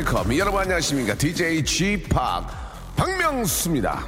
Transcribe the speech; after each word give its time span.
welcome. 0.00 0.38
여러분 0.38 0.60
안녕하십니까? 0.62 1.14
DJ 1.14 1.62
g 1.62 2.02
p 2.02 2.08
박명수입니다. 2.96 4.06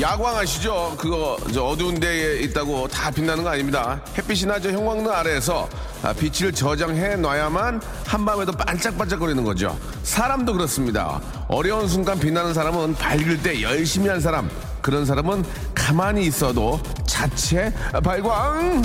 야광 0.00 0.38
아시죠? 0.38 0.96
그거 0.98 1.36
저 1.52 1.64
어두운 1.64 2.00
데에 2.00 2.40
있다고 2.40 2.88
다 2.88 3.10
빛나는 3.10 3.44
거 3.44 3.50
아닙니다. 3.50 4.00
햇빛이나 4.16 4.58
저 4.58 4.70
형광등 4.70 5.12
아래에서 5.12 5.68
아, 6.02 6.12
빛을 6.12 6.52
저장해 6.52 7.16
놔야만 7.16 7.80
한밤에도 8.06 8.52
반짝반짝거리는 8.52 9.44
거죠. 9.44 9.78
사람도 10.02 10.54
그렇습니다. 10.54 11.20
어려운 11.46 11.86
순간 11.88 12.18
빛나는 12.18 12.54
사람은 12.54 12.94
밝을 12.94 13.42
때 13.42 13.62
열심히 13.62 14.08
한 14.08 14.20
사람. 14.20 14.50
그런 14.80 15.06
사람은 15.06 15.44
가만히 15.82 16.26
있어도 16.26 16.80
자체 17.08 17.72
발광. 18.04 18.82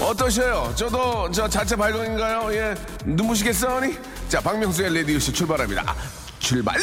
어떠셔요? 0.00 0.72
저도 0.74 1.30
저 1.30 1.46
자체 1.46 1.76
발광인가요? 1.76 2.54
예. 2.54 2.74
눈부시겠어니? 3.04 3.94
자, 4.30 4.40
박명수의 4.40 4.94
라디오쇼 4.94 5.32
출발합니다. 5.32 5.94
출발! 6.38 6.78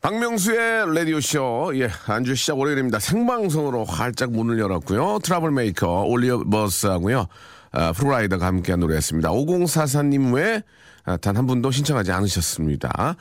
박명수의 0.00 0.92
라디오쇼, 0.92 1.72
예, 1.76 1.88
한 2.06 2.23
주 2.23 2.34
시작 2.34 2.58
월요일입니다. 2.58 2.98
생방송으로 2.98 3.84
활짝 3.84 4.32
문을 4.32 4.58
열었고요. 4.58 5.20
트러블 5.22 5.52
메이커, 5.52 6.02
올리어 6.02 6.42
버스하고요. 6.50 7.26
아, 7.70 7.92
프로라이더가 7.92 8.46
함께한 8.46 8.80
노래였습니다. 8.80 9.30
5044님 9.30 10.34
외에 10.34 10.62
아, 11.04 11.16
단한 11.16 11.46
분도 11.46 11.70
신청하지 11.70 12.10
않으셨습니다. 12.10 13.16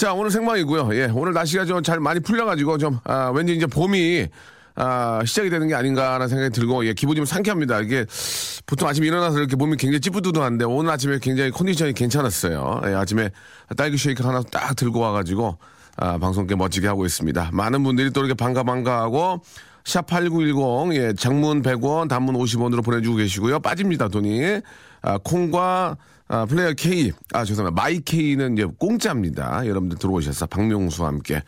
자, 0.00 0.14
오늘 0.14 0.30
생방이고요. 0.30 0.94
예, 0.94 1.10
오늘 1.12 1.34
날씨가 1.34 1.66
좀 1.66 1.82
잘 1.82 2.00
많이 2.00 2.20
풀려가지고 2.20 2.78
좀, 2.78 2.98
아, 3.04 3.30
왠지 3.34 3.54
이제 3.54 3.66
봄이 3.66 4.28
아, 4.74 5.20
시작이 5.26 5.50
되는 5.50 5.68
게 5.68 5.74
아닌가라는 5.74 6.26
생각이 6.26 6.54
들고, 6.54 6.86
예, 6.86 6.94
기분이 6.94 7.16
좀 7.16 7.26
상쾌합니다. 7.26 7.80
이게 7.82 8.06
보통 8.64 8.88
아침에 8.88 9.06
일어나서 9.08 9.38
이렇게 9.38 9.56
몸이 9.56 9.76
굉장히 9.76 10.00
찌뿌두두한데, 10.00 10.64
오늘 10.64 10.90
아침에 10.90 11.18
굉장히 11.20 11.50
컨디션이 11.50 11.92
괜찮았어요. 11.92 12.80
예, 12.86 12.94
아침에 12.94 13.30
딸기 13.76 13.98
쉐이크 13.98 14.24
하나 14.26 14.42
딱 14.50 14.74
들고 14.74 15.00
와가지고, 15.00 15.58
아, 15.98 16.16
방송 16.16 16.46
꽤 16.46 16.54
멋지게 16.54 16.86
하고 16.86 17.04
있습니다. 17.04 17.50
많은 17.52 17.82
분들이 17.82 18.10
또 18.10 18.20
이렇게 18.20 18.32
반가 18.32 18.62
반가하고, 18.62 19.42
샵8910, 19.84 20.94
예, 20.94 21.12
장문 21.12 21.60
100원, 21.60 22.08
단문 22.08 22.36
50원으로 22.36 22.82
보내주고 22.82 23.16
계시고요. 23.16 23.60
빠집니다, 23.60 24.08
돈이. 24.08 24.62
아, 25.02 25.18
콩과, 25.18 25.98
아, 26.32 26.46
플레이어 26.46 26.74
K, 26.74 27.10
아, 27.32 27.44
죄송합니다. 27.44 27.82
마이 27.82 28.00
K는 28.04 28.52
이제 28.52 28.64
공짜입니다. 28.78 29.66
여러분들 29.66 29.98
들어오셔서 29.98 30.46
박명수와 30.46 31.08
함께. 31.08 31.42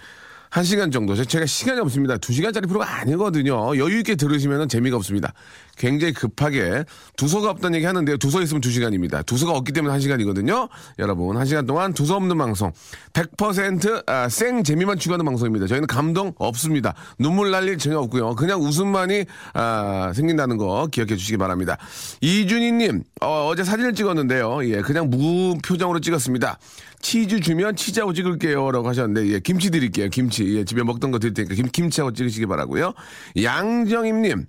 한 0.50 0.64
시간 0.64 0.90
정도. 0.90 1.14
제가 1.14 1.46
시간이 1.46 1.78
없습니다. 1.78 2.18
두 2.18 2.32
시간짜리 2.32 2.66
프로가 2.66 2.98
아니거든요. 2.98 3.78
여유있게 3.78 4.16
들으시면 4.16 4.68
재미가 4.68 4.96
없습니다. 4.96 5.34
굉장히 5.82 6.12
급하게 6.12 6.84
두서가 7.16 7.50
없다는 7.50 7.74
얘기 7.74 7.86
하는데요. 7.86 8.16
두서 8.18 8.40
있으면 8.40 8.60
두 8.60 8.70
시간입니다. 8.70 9.22
두서가 9.22 9.50
없기 9.54 9.72
때문에 9.72 9.90
한 9.90 10.00
시간이거든요. 10.00 10.68
여러분, 11.00 11.36
한 11.36 11.44
시간 11.44 11.66
동안 11.66 11.92
두서 11.92 12.14
없는 12.14 12.38
방송. 12.38 12.70
100% 13.14 14.08
아, 14.08 14.28
생 14.28 14.62
재미만 14.62 14.96
추구하는 14.98 15.24
방송입니다. 15.24 15.66
저희는 15.66 15.88
감동 15.88 16.34
없습니다. 16.38 16.94
눈물 17.18 17.50
날 17.50 17.62
일 17.62 17.78
전혀 17.78 17.98
없고요. 17.98 18.34
그냥 18.36 18.60
웃음만이 18.60 19.24
아, 19.54 20.12
생긴다는 20.14 20.56
거 20.56 20.86
기억해 20.90 21.16
주시기 21.16 21.36
바랍니다. 21.36 21.76
이준희님, 22.20 23.02
어, 23.20 23.52
제 23.56 23.64
사진을 23.64 23.94
찍었는데요. 23.94 24.64
예, 24.68 24.82
그냥 24.82 25.10
무표정으로 25.10 25.98
찍었습니다. 25.98 26.58
치즈 27.00 27.40
주면 27.40 27.74
치즈하고 27.74 28.12
찍을게요. 28.12 28.70
라고 28.70 28.88
하셨는데, 28.88 29.28
예, 29.32 29.40
김치 29.40 29.70
드릴게요. 29.70 30.08
김치. 30.10 30.56
예, 30.56 30.64
집에 30.64 30.84
먹던 30.84 31.10
거 31.10 31.18
드릴 31.18 31.34
테니까 31.34 31.56
김, 31.56 31.66
김치하고 31.66 32.12
찍으시기 32.12 32.46
바라고요 32.46 32.94
양정임님, 33.42 34.46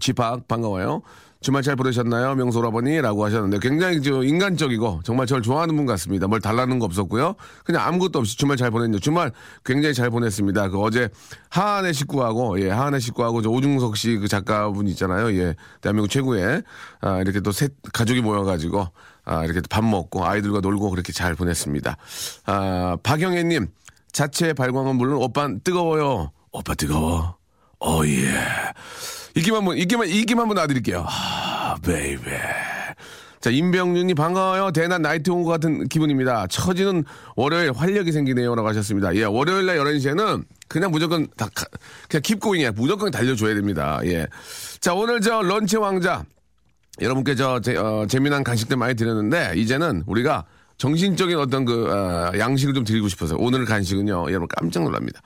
지팍 0.00 0.48
반가워요. 0.48 1.02
주말 1.42 1.62
잘 1.62 1.76
보내셨나요? 1.76 2.34
명소라버니? 2.34 3.00
라고 3.02 3.24
하셨는데 3.24 3.58
굉장히 3.60 4.02
저 4.02 4.22
인간적이고 4.24 5.02
정말 5.04 5.26
저를 5.26 5.42
좋아하는 5.42 5.76
분 5.76 5.86
같습니다. 5.86 6.26
뭘 6.26 6.40
달라는 6.40 6.78
거 6.80 6.86
없었고요. 6.86 7.34
그냥 7.64 7.86
아무것도 7.86 8.18
없이 8.18 8.36
주말 8.36 8.56
잘 8.56 8.70
보냈는데 8.70 9.00
주말 9.00 9.30
굉장히 9.64 9.94
잘 9.94 10.10
보냈습니다. 10.10 10.70
그 10.70 10.80
어제 10.80 11.08
하하네 11.50 11.94
식구하고 11.94 12.60
예, 12.62 12.70
하하네 12.70 13.00
식구하고 13.00 13.42
저 13.42 13.50
오중석 13.50 13.96
씨 13.96 14.16
그 14.18 14.28
작가분 14.28 14.88
있잖아요. 14.88 15.32
예. 15.38 15.54
대한민국 15.82 16.08
최고의 16.08 16.62
아, 17.00 17.20
이렇게 17.20 17.40
또 17.40 17.52
세 17.52 17.72
가족이 17.92 18.22
모여 18.22 18.42
가지고 18.42 18.88
아, 19.24 19.44
이렇게 19.44 19.60
밥 19.70 19.84
먹고 19.84 20.24
아이들과 20.26 20.60
놀고 20.60 20.90
그렇게 20.90 21.12
잘 21.12 21.34
보냈습니다. 21.36 21.96
아, 22.46 22.96
박영애 23.02 23.44
님 23.44 23.68
자체 24.10 24.52
발광은 24.54 24.96
물론 24.96 25.22
오빠 25.22 25.48
뜨거워요. 25.62 26.32
오빠 26.50 26.74
뜨거워. 26.74 27.36
어 27.78 28.00
예. 28.06 28.32
이기만 29.36 29.58
한번, 29.58 29.76
이기만, 29.78 30.08
이기만 30.08 30.42
한번 30.42 30.54
놔드릴게요. 30.56 31.04
아, 31.06 31.76
baby. 31.82 32.40
자, 33.40 33.50
임병윤이 33.50 34.14
반가워요. 34.14 34.70
대낮 34.72 35.02
나이트 35.02 35.30
온 35.30 35.44
것 35.44 35.50
같은 35.50 35.86
기분입니다. 35.88 36.46
처지는 36.48 37.04
월요일 37.36 37.70
활력이 37.72 38.10
생기네요. 38.10 38.54
라고 38.54 38.66
하셨습니다. 38.68 39.14
예, 39.14 39.24
월요일 39.24 39.66
날 39.66 39.76
11시에는 39.78 40.42
그냥 40.68 40.90
무조건 40.90 41.28
다, 41.36 41.48
가- 41.54 41.66
그냥 42.08 42.22
keep 42.22 42.38
going이야. 42.38 42.74
무조건 42.74 43.10
달려줘야 43.10 43.54
됩니다. 43.54 44.00
예. 44.04 44.26
자, 44.80 44.94
오늘 44.94 45.20
저 45.20 45.42
런치 45.42 45.76
왕자. 45.76 46.24
여러분께 47.00 47.34
저, 47.34 47.60
재, 47.60 47.76
어, 47.76 48.06
재미난 48.08 48.42
간식들 48.42 48.78
많이 48.78 48.94
드렸는데, 48.94 49.52
이제는 49.56 50.02
우리가 50.06 50.44
정신적인 50.78 51.36
어떤 51.38 51.64
그, 51.66 51.92
어, 51.92 52.32
양식을 52.38 52.72
좀 52.74 52.84
드리고 52.84 53.08
싶어서 53.08 53.36
오늘 53.38 53.64
간식은요, 53.66 54.28
여러분 54.30 54.48
깜짝 54.48 54.82
놀랍니다. 54.82 55.20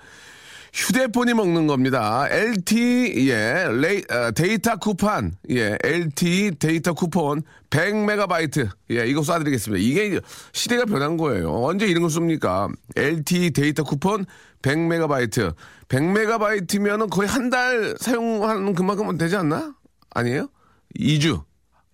휴대폰이 0.73 1.35
먹는 1.35 1.67
겁니다. 1.67 2.27
LTE, 2.31 3.29
예, 3.29 3.67
레이, 3.71 4.03
어, 4.11 4.31
데이터 4.33 4.77
쿠폰, 4.77 5.33
예, 5.51 5.77
LTE 5.83 6.53
데이터 6.59 6.93
쿠폰 6.93 7.43
100메가바이트, 7.71 8.69
예, 8.93 9.07
이거 9.07 9.21
쏴드리겠습니다. 9.21 9.81
이게 9.81 10.21
시대가 10.53 10.85
변한 10.85 11.17
거예요. 11.17 11.53
언제 11.65 11.87
이런 11.87 12.03
걸 12.03 12.11
씁니까? 12.11 12.69
LTE 12.97 13.51
데이터 13.51 13.83
쿠폰 13.83 14.25
100메가바이트. 14.63 15.55
100메가바이트면은 15.89 17.11
거의 17.11 17.29
한 17.29 17.51
달 17.51 17.97
사용하는 17.99 18.75
그만큼은 18.75 19.19
되지 19.19 19.35
않나? 19.37 19.75
아니에요? 20.11 20.49
2주, 20.97 21.43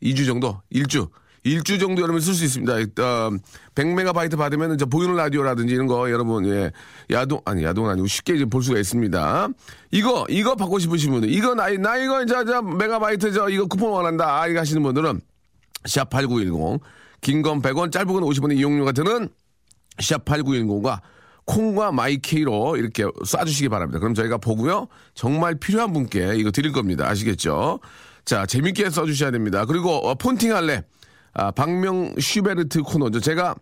2주 0.03 0.27
정도, 0.27 0.61
1주. 0.71 1.09
일주 1.47 1.79
정도 1.79 2.03
여러분 2.03 2.21
쓸 2.21 2.35
수 2.35 2.45
있습니다. 2.45 2.73
어, 3.03 3.31
100메가바이트 3.77 4.37
받으면 4.37 4.75
이제 4.75 4.85
보이는 4.85 5.15
라디오라든지 5.15 5.73
이런 5.75 5.87
거 5.87 6.11
여러분 6.11 6.45
예 6.47 6.73
야동 7.11 7.41
아니 7.45 7.63
야동은 7.63 7.91
아니고 7.93 8.09
쉽게 8.09 8.35
이제 8.35 8.45
볼 8.45 8.65
수가 8.65 8.81
있습니다. 8.81 9.49
이거 9.93 10.27
이거 10.29 10.57
받고 10.57 10.81
싶으신 10.81 11.13
분들 11.13 11.31
이거 11.31 11.55
나, 11.55 11.69
나 11.71 11.97
이거 11.99 12.21
이제 12.23 12.35
저 12.47 12.63
메가바이트 12.63 13.33
저 13.33 13.49
이거 13.49 13.67
쿠폰 13.67 13.91
원한다 13.93 14.41
아, 14.41 14.49
이거 14.49 14.59
하시는 14.59 14.83
분들은 14.83 15.21
샵 15.85 16.11
8910 16.11 16.81
긴 17.21 17.43
건 17.43 17.63
100원 17.63 17.93
짧은 17.93 18.07
건 18.13 18.23
50원의 18.25 18.57
이용료가 18.59 18.91
드는 18.91 19.29
샵 20.01 20.25
8910과 20.25 21.01
콩과 21.45 21.93
my 21.93 22.26
K로 22.26 22.77
이렇게 22.77 23.05
쏴주시기 23.05 23.71
바랍니다. 23.71 24.01
그럼 24.01 24.15
저희가 24.15 24.39
보고요. 24.39 24.89
정말 25.15 25.55
필요한 25.55 25.93
분께 25.93 26.35
이거 26.35 26.51
드릴 26.51 26.73
겁니다. 26.73 27.09
아시겠죠? 27.09 27.79
자, 28.25 28.47
재밌게 28.47 28.91
써주셔야 28.91 29.31
됩니다. 29.31 29.65
그리고 29.65 29.91
어, 30.09 30.17
폰팅 30.17 30.53
할래. 30.57 30.83
아, 31.39 31.51
박명 31.51 32.15
슈베르트 32.19 32.83
코너죠. 32.83 33.21
제가 33.21 33.55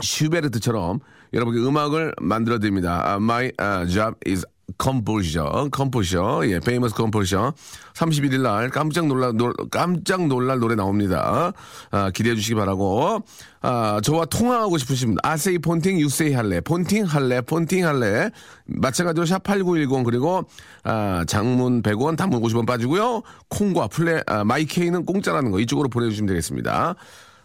슈베르트처럼 0.00 1.00
여러분께 1.32 1.60
음악을 1.66 2.14
만들어 2.20 2.60
드립니다. 2.60 3.02
아, 3.04 3.16
my 3.16 3.50
uh, 3.60 3.92
job 3.92 4.14
is 4.24 4.46
composition, 4.76 5.70
composition, 5.74 6.50
예, 6.50 6.56
famous 6.56 6.94
composition. 6.94 7.52
31일 7.94 8.42
날 8.42 8.68
깜짝 8.70 9.06
놀랄, 9.06 9.34
놀, 9.34 9.54
깜짝 9.70 10.26
놀랄 10.26 10.58
노래 10.58 10.74
나옵니다. 10.74 11.52
아, 11.90 12.10
기대해 12.10 12.34
주시기 12.34 12.54
바라고. 12.54 13.24
아, 13.60 14.00
저와 14.02 14.26
통화하고 14.26 14.78
싶으신 14.78 15.08
분, 15.08 15.16
아세이 15.22 15.58
폰팅, 15.58 15.98
유세이 15.98 16.32
할래, 16.34 16.60
폰팅 16.60 17.04
할래, 17.04 17.40
폰팅 17.40 17.86
할래. 17.86 18.30
마찬가지로 18.66 19.26
샵8910 19.26 20.04
그리고, 20.04 20.44
아, 20.84 21.24
장문 21.26 21.82
100원, 21.82 22.16
단문 22.16 22.40
50원 22.42 22.66
빠지고요. 22.66 23.22
콩과 23.48 23.88
플레, 23.88 24.22
아, 24.26 24.44
마이케이는 24.44 25.06
공짜라는 25.06 25.50
거 25.50 25.58
이쪽으로 25.60 25.88
보내주시면 25.88 26.28
되겠습니다. 26.28 26.94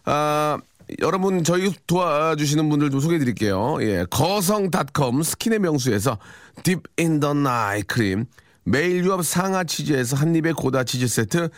아, 0.05 0.57
여러분 0.99 1.43
저희 1.43 1.73
도와주시는 1.87 2.69
분들 2.69 2.91
좀 2.91 2.99
소개해 2.99 3.19
드릴게요. 3.19 3.77
예, 3.81 4.05
거성닷컴 4.09 5.23
스킨의 5.23 5.59
명수에서 5.59 6.17
deep 6.63 6.94
in 6.94 7.10
the 7.10 7.33
night 7.33 7.81
크림, 7.83 8.25
매일 8.63 9.03
유업 9.05 9.25
상하 9.25 9.63
치즈에서 9.63 10.15
한입의 10.15 10.53
고다 10.53 10.83
치즈 10.83 11.07
세트, 11.07 11.49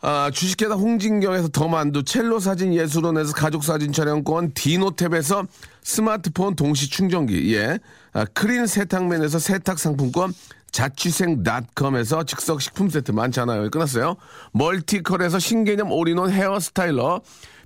아, 0.00 0.30
주식회사 0.30 0.74
홍진경에서 0.74 1.48
더만두, 1.48 2.04
첼로 2.04 2.38
사진 2.38 2.74
예술원에서 2.74 3.32
가족 3.32 3.64
사진 3.64 3.92
촬영권, 3.92 4.52
디노탭에서 4.52 5.46
스마트폰 5.82 6.56
동시 6.56 6.90
충전기, 6.90 7.54
예. 7.54 7.78
아, 8.12 8.26
크린 8.34 8.66
세탁맨에서 8.66 9.38
세탁 9.38 9.78
상품권, 9.78 10.34
자취생닷컴에서 10.72 12.24
즉석 12.24 12.60
식품 12.60 12.90
세트 12.90 13.12
많잖아요. 13.12 13.70
끝났어요. 13.70 14.16
멀티컬에서 14.52 15.38
신개념 15.38 15.90
올인원 15.92 16.30
헤어 16.30 16.60
스타일러, 16.60 17.22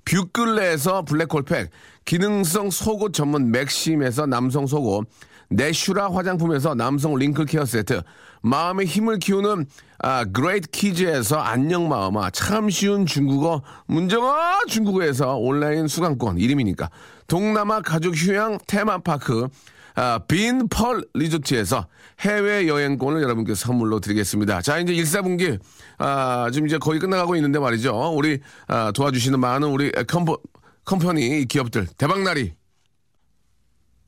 뷰클레에서 0.09 1.03
블랙홀팩, 1.03 1.71
기능성 2.07 2.71
속옷 2.71 3.13
전문 3.13 3.51
맥심에서 3.51 4.25
남성 4.25 4.67
속옷, 4.67 5.07
내슈라 5.51 6.13
화장품에서 6.15 6.75
남성 6.75 7.15
wrinkle 7.15 7.45
care 7.45 7.67
세트, 7.67 8.01
마음의 8.41 8.87
힘을 8.87 9.19
키우는 9.19 9.67
아, 10.01 10.25
그레이트 10.25 10.69
키즈에서 10.71 11.37
안녕 11.39 11.89
마음아, 11.89 12.31
참 12.31 12.71
쉬운 12.71 13.05
중국어, 13.05 13.63
문정아 13.87 14.61
중국어에서 14.69 15.37
온라인 15.37 15.89
수강권, 15.89 16.39
이름이니까. 16.39 16.89
동남아 17.27 17.83
가족 17.83 18.15
휴양 18.15 18.59
테마파크, 18.67 19.49
아, 19.95 20.21
빈펄 20.29 21.05
리조트에서 21.15 21.87
해외여행권을 22.21 23.23
여러분께 23.23 23.55
선물로 23.55 24.01
드리겠습니다. 24.01 24.63
자, 24.63 24.79
이제 24.79 24.95
1, 24.95 25.03
4분기, 25.03 25.59
아, 25.99 26.49
지금 26.53 26.67
이제 26.67 26.79
거의 26.79 27.01
끝나가고 27.01 27.37
있는데 27.37 27.59
말이죠. 27.59 28.13
우리, 28.15 28.41
아, 28.67 28.93
도와주시는 28.93 29.41
많은 29.41 29.69
우리 29.69 29.91
com, 30.07 30.39
company 30.85 31.47
기업들, 31.47 31.87
대박날이. 31.99 32.55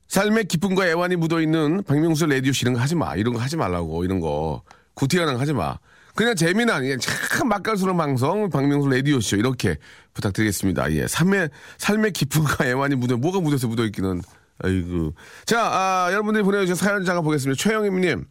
삶의 0.07 0.45
기쁨과 0.45 0.87
애환이 0.87 1.15
묻어있는 1.15 1.83
박명수 1.83 2.25
레디오 2.25 2.51
씨 2.51 2.63
이런 2.63 2.73
거 2.73 2.81
하지 2.81 2.95
마. 2.95 3.15
이런 3.15 3.33
거 3.33 3.39
하지 3.39 3.55
말라고, 3.55 4.03
이런 4.03 4.19
거. 4.19 4.63
구티아랑 4.93 5.39
하지 5.39 5.53
마. 5.53 5.77
그냥 6.15 6.35
재미난, 6.35 6.81
그냥 6.81 6.99
참 6.99 7.47
맛깔스러운 7.47 7.97
방송, 7.97 8.49
박명수 8.49 8.89
레디오 8.89 9.21
쇼. 9.21 9.37
이렇게 9.37 9.77
부탁드리겠습니다. 10.13 10.91
예. 10.93 11.07
삶의, 11.07 11.49
삶의 11.77 12.11
기쁨과 12.11 12.65
애환이 12.67 12.95
묻어, 12.95 13.15
뭐가 13.17 13.39
묻어서 13.39 13.67
묻어있기는. 13.67 14.21
아이고. 14.63 15.13
자, 15.45 15.61
아, 15.61 16.09
여러분들이 16.11 16.43
보내주신 16.43 16.75
사연 16.75 17.05
잠깐 17.05 17.23
보겠습니다. 17.23 17.61
최영임님, 17.61 18.25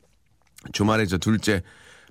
주말에 0.73 1.06
저 1.06 1.19
둘째 1.19 1.63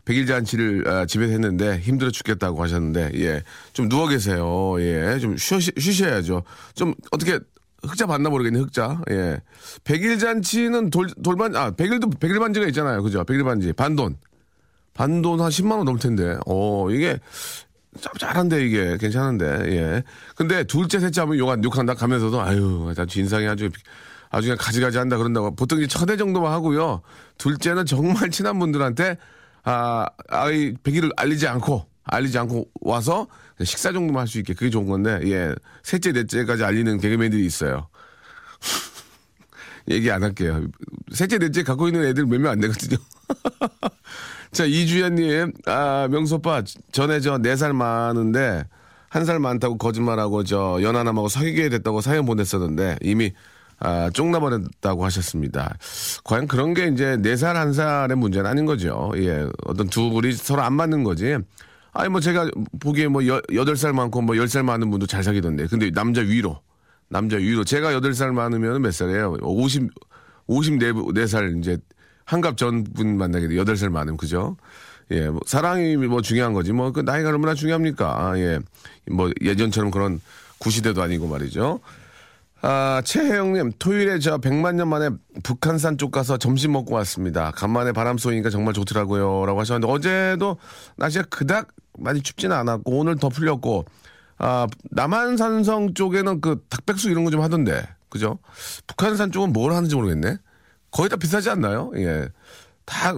백일 0.09 0.25
잔치를 0.25 0.87
아, 0.87 1.05
집에서 1.05 1.31
했는데 1.33 1.77
힘들어 1.77 2.09
죽겠다고 2.09 2.63
하셨는데, 2.63 3.11
예. 3.13 3.43
좀 3.73 3.87
누워 3.87 4.07
계세요. 4.07 4.75
예. 4.79 5.19
좀 5.19 5.37
쉬, 5.37 5.59
쉬셔야죠. 5.59 6.41
좀 6.73 6.95
어떻게 7.11 7.37
흑자 7.83 8.07
받나 8.07 8.31
모르겠네, 8.31 8.57
흑자. 8.57 9.03
예. 9.11 9.39
백일 9.83 10.17
잔치는 10.17 10.89
돌, 10.89 11.09
돌반, 11.23 11.55
아, 11.55 11.69
백일도, 11.69 12.09
백일 12.19 12.39
반지가 12.39 12.65
있잖아요. 12.69 13.03
그죠? 13.03 13.23
백일 13.23 13.43
반지. 13.43 13.71
반돈. 13.71 14.17
반돈 14.95 15.41
한 15.41 15.49
10만원 15.51 15.83
넘을 15.83 15.99
텐데. 15.99 16.39
어, 16.47 16.89
이게, 16.89 17.19
짭짤한데, 18.01 18.65
이게. 18.65 18.97
괜찮은데, 18.97 19.45
예. 19.67 20.03
근데 20.35 20.63
둘째, 20.63 20.99
셋째 20.99 21.21
하면 21.21 21.37
욕한, 21.37 21.63
욕한다 21.63 21.93
가면서도, 21.93 22.41
아유, 22.41 22.91
자, 22.95 23.05
진상이 23.05 23.47
아주, 23.47 23.69
아주 24.31 24.47
그냥 24.47 24.57
가지가지 24.59 24.97
한다 24.97 25.17
그런다고. 25.17 25.55
보통 25.55 25.77
이제 25.77 25.87
첫애 25.87 26.17
정도만 26.17 26.51
하고요. 26.51 27.03
둘째는 27.37 27.85
정말 27.85 28.31
친한 28.31 28.57
분들한테, 28.57 29.15
아, 29.69 30.07
아이, 30.29 30.73
백일을 30.83 31.11
알리지 31.15 31.47
않고, 31.47 31.85
알리지 32.03 32.39
않고 32.39 32.65
와서 32.81 33.27
식사 33.63 33.91
정도만 33.91 34.21
할 34.21 34.27
수 34.27 34.39
있게 34.39 34.53
그게 34.55 34.69
좋은 34.71 34.87
건데, 34.87 35.19
예. 35.25 35.53
셋째, 35.83 36.11
넷째까지 36.11 36.63
알리는 36.63 36.97
개그맨들이 36.99 37.45
있어요. 37.45 37.87
얘기 39.89 40.09
안 40.11 40.23
할게요. 40.23 40.65
셋째, 41.13 41.37
넷째 41.37 41.61
갖고 41.63 41.87
있는 41.87 42.03
애들 42.05 42.25
몇 42.25 42.39
명 42.39 42.51
안 42.51 42.59
되거든요. 42.61 42.97
자, 44.51 44.65
이주연님, 44.65 45.53
아, 45.67 46.07
명소빠, 46.09 46.63
전에 46.91 47.19
저 47.19 47.37
네 47.37 47.55
살 47.55 47.73
많은데, 47.73 48.63
한 49.09 49.25
살 49.25 49.39
많다고 49.39 49.77
거짓말하고 49.77 50.43
저 50.43 50.79
연하남하고 50.81 51.29
사귀게 51.29 51.69
됐다고 51.69 52.01
사연 52.01 52.25
보냈었는데, 52.25 52.97
이미, 53.01 53.33
아, 53.79 54.09
쪽나버렸다고 54.11 55.05
하셨습니다. 55.05 55.77
과연 56.23 56.47
그런 56.47 56.73
게 56.73 56.87
이제 56.87 57.17
네 57.17 57.35
살, 57.35 57.55
한 57.55 57.73
살의 57.73 58.17
문제는 58.17 58.49
아닌 58.49 58.65
거죠. 58.65 59.11
예. 59.15 59.47
어떤 59.65 59.87
두 59.87 60.09
분이 60.09 60.33
서로 60.33 60.61
안 60.61 60.73
맞는 60.73 61.03
거지. 61.03 61.37
아니, 61.93 62.09
뭐 62.09 62.19
제가 62.19 62.49
보기에 62.79 63.07
뭐 63.07 63.25
여, 63.27 63.41
여덟 63.53 63.75
살 63.77 63.93
많고 63.93 64.21
뭐열살 64.21 64.63
많은 64.63 64.89
분도 64.91 65.07
잘 65.07 65.23
사귀던데. 65.23 65.67
근데 65.67 65.91
남자 65.91 66.21
위로. 66.21 66.61
남자 67.07 67.37
위로. 67.37 67.63
제가 67.63 67.93
여덟 67.93 68.13
살 68.13 68.31
많으면 68.33 68.81
몇 68.81 68.91
살이에요? 68.93 69.37
50, 69.41 69.89
54살 70.47 71.59
이제 71.59 71.77
한갑 72.25 72.57
전분 72.57 73.17
만나게 73.17 73.47
돼. 73.47 73.57
여덟 73.57 73.77
살 73.77 73.89
많으면 73.89 74.17
그죠? 74.17 74.57
예, 75.11 75.27
뭐 75.29 75.39
사랑이 75.47 75.95
뭐 75.97 76.21
중요한 76.21 76.53
거지. 76.53 76.71
뭐 76.71 76.91
그 76.91 76.99
나이가 76.99 77.29
얼마나 77.29 77.55
중요합니까? 77.55 78.05
아, 78.29 78.37
예. 78.37 78.59
뭐 79.09 79.31
예전처럼 79.41 79.89
그런 79.89 80.21
구시대도 80.59 81.01
아니고 81.01 81.27
말이죠. 81.27 81.79
아, 82.61 83.01
최혜영님, 83.05 83.73
토요일에 83.79 84.19
저 84.19 84.37
100만 84.37 84.75
년 84.75 84.89
만에 84.89 85.09
북한산 85.43 85.97
쪽 85.97 86.11
가서 86.11 86.37
점심 86.37 86.73
먹고 86.73 86.93
왔습니다. 86.95 87.51
간만에 87.51 87.93
바람 87.93 88.17
쏘니까 88.17 88.49
정말 88.49 88.73
좋더라고요. 88.73 89.45
라고 89.45 89.59
하셨는데, 89.61 89.91
어제도 89.91 90.57
날씨가 90.97 91.25
그닥 91.29 91.69
많이 91.97 92.21
춥지는 92.21 92.55
않았고, 92.55 92.91
오늘 92.99 93.15
더 93.15 93.29
풀렸고, 93.29 93.85
아, 94.39 94.67
남한산성 94.91 95.93
쪽에는 95.93 96.41
그 96.41 96.61
닭백숙 96.69 97.11
이런 97.11 97.23
거 97.23 97.31
좀 97.31 97.41
하던데, 97.41 97.81
그죠? 98.09 98.39
북한산 98.87 99.31
쪽은 99.31 99.53
뭘 99.53 99.71
하는지 99.71 99.95
모르겠네? 99.95 100.37
거의 100.91 101.09
다 101.09 101.15
비싸지 101.15 101.49
않나요? 101.49 101.91
예. 101.95 102.27
다, 102.85 103.13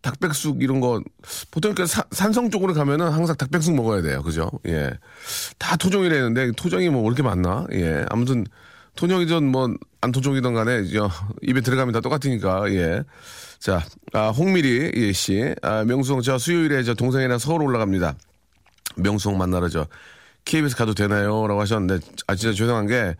닭백숙 0.00 0.62
이런 0.62 0.80
거, 0.80 1.02
보통 1.50 1.74
그 1.74 1.84
사- 1.86 2.04
산성 2.12 2.50
쪽으로 2.50 2.72
가면은 2.72 3.10
항상 3.10 3.36
닭백숙 3.36 3.74
먹어야 3.74 4.00
돼요. 4.00 4.22
그죠? 4.22 4.50
예. 4.66 4.92
다 5.58 5.76
토종이라는데, 5.76 6.52
토종이 6.52 6.88
뭐, 6.88 7.02
왜 7.02 7.06
이렇게 7.08 7.22
많나? 7.22 7.66
예. 7.72 8.06
아무튼, 8.08 8.46
토종이든 8.98 9.52
뭐, 9.52 9.72
안 10.00 10.10
토종이든 10.10 10.54
간에, 10.54 10.84
저, 10.88 11.08
입에 11.42 11.60
들어가면 11.60 11.92
다 11.92 12.00
똑같으니까, 12.00 12.68
예. 12.72 13.04
자, 13.60 13.80
아, 14.12 14.30
홍미리, 14.30 14.90
예, 14.96 15.12
씨. 15.12 15.54
아, 15.62 15.84
명수형, 15.84 16.20
저 16.22 16.36
수요일에 16.36 16.82
저 16.82 16.94
동생이랑 16.94 17.38
서울 17.38 17.62
올라갑니다. 17.62 18.16
명수형 18.96 19.38
만나러 19.38 19.68
저, 19.68 19.86
KBS 20.44 20.74
가도 20.74 20.94
되나요? 20.94 21.46
라고 21.46 21.60
하셨는데, 21.60 22.04
아, 22.26 22.34
진짜 22.34 22.52
죄송한 22.56 22.88
게, 22.88 23.14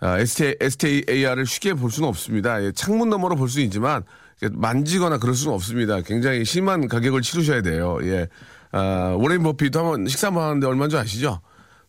아, 0.00 0.18
ST, 0.18 0.56
STAR을 0.60 1.46
쉽게 1.46 1.72
볼 1.72 1.90
수는 1.90 2.10
없습니다. 2.10 2.62
예, 2.62 2.70
창문 2.72 3.08
너머로 3.08 3.34
볼 3.36 3.48
수는 3.48 3.64
있지만, 3.64 4.02
만지거나 4.50 5.16
그럴 5.16 5.34
수는 5.34 5.54
없습니다. 5.54 6.02
굉장히 6.02 6.44
심한 6.44 6.88
가격을 6.88 7.22
치르셔야 7.22 7.62
돼요. 7.62 7.98
예. 8.02 8.28
아, 8.70 9.16
워렌 9.18 9.42
버핏도 9.42 9.78
한번 9.78 10.06
식사 10.08 10.26
한번 10.26 10.44
하는데 10.44 10.66
얼마인 10.66 10.90
줄 10.90 10.98
아시죠? 10.98 11.40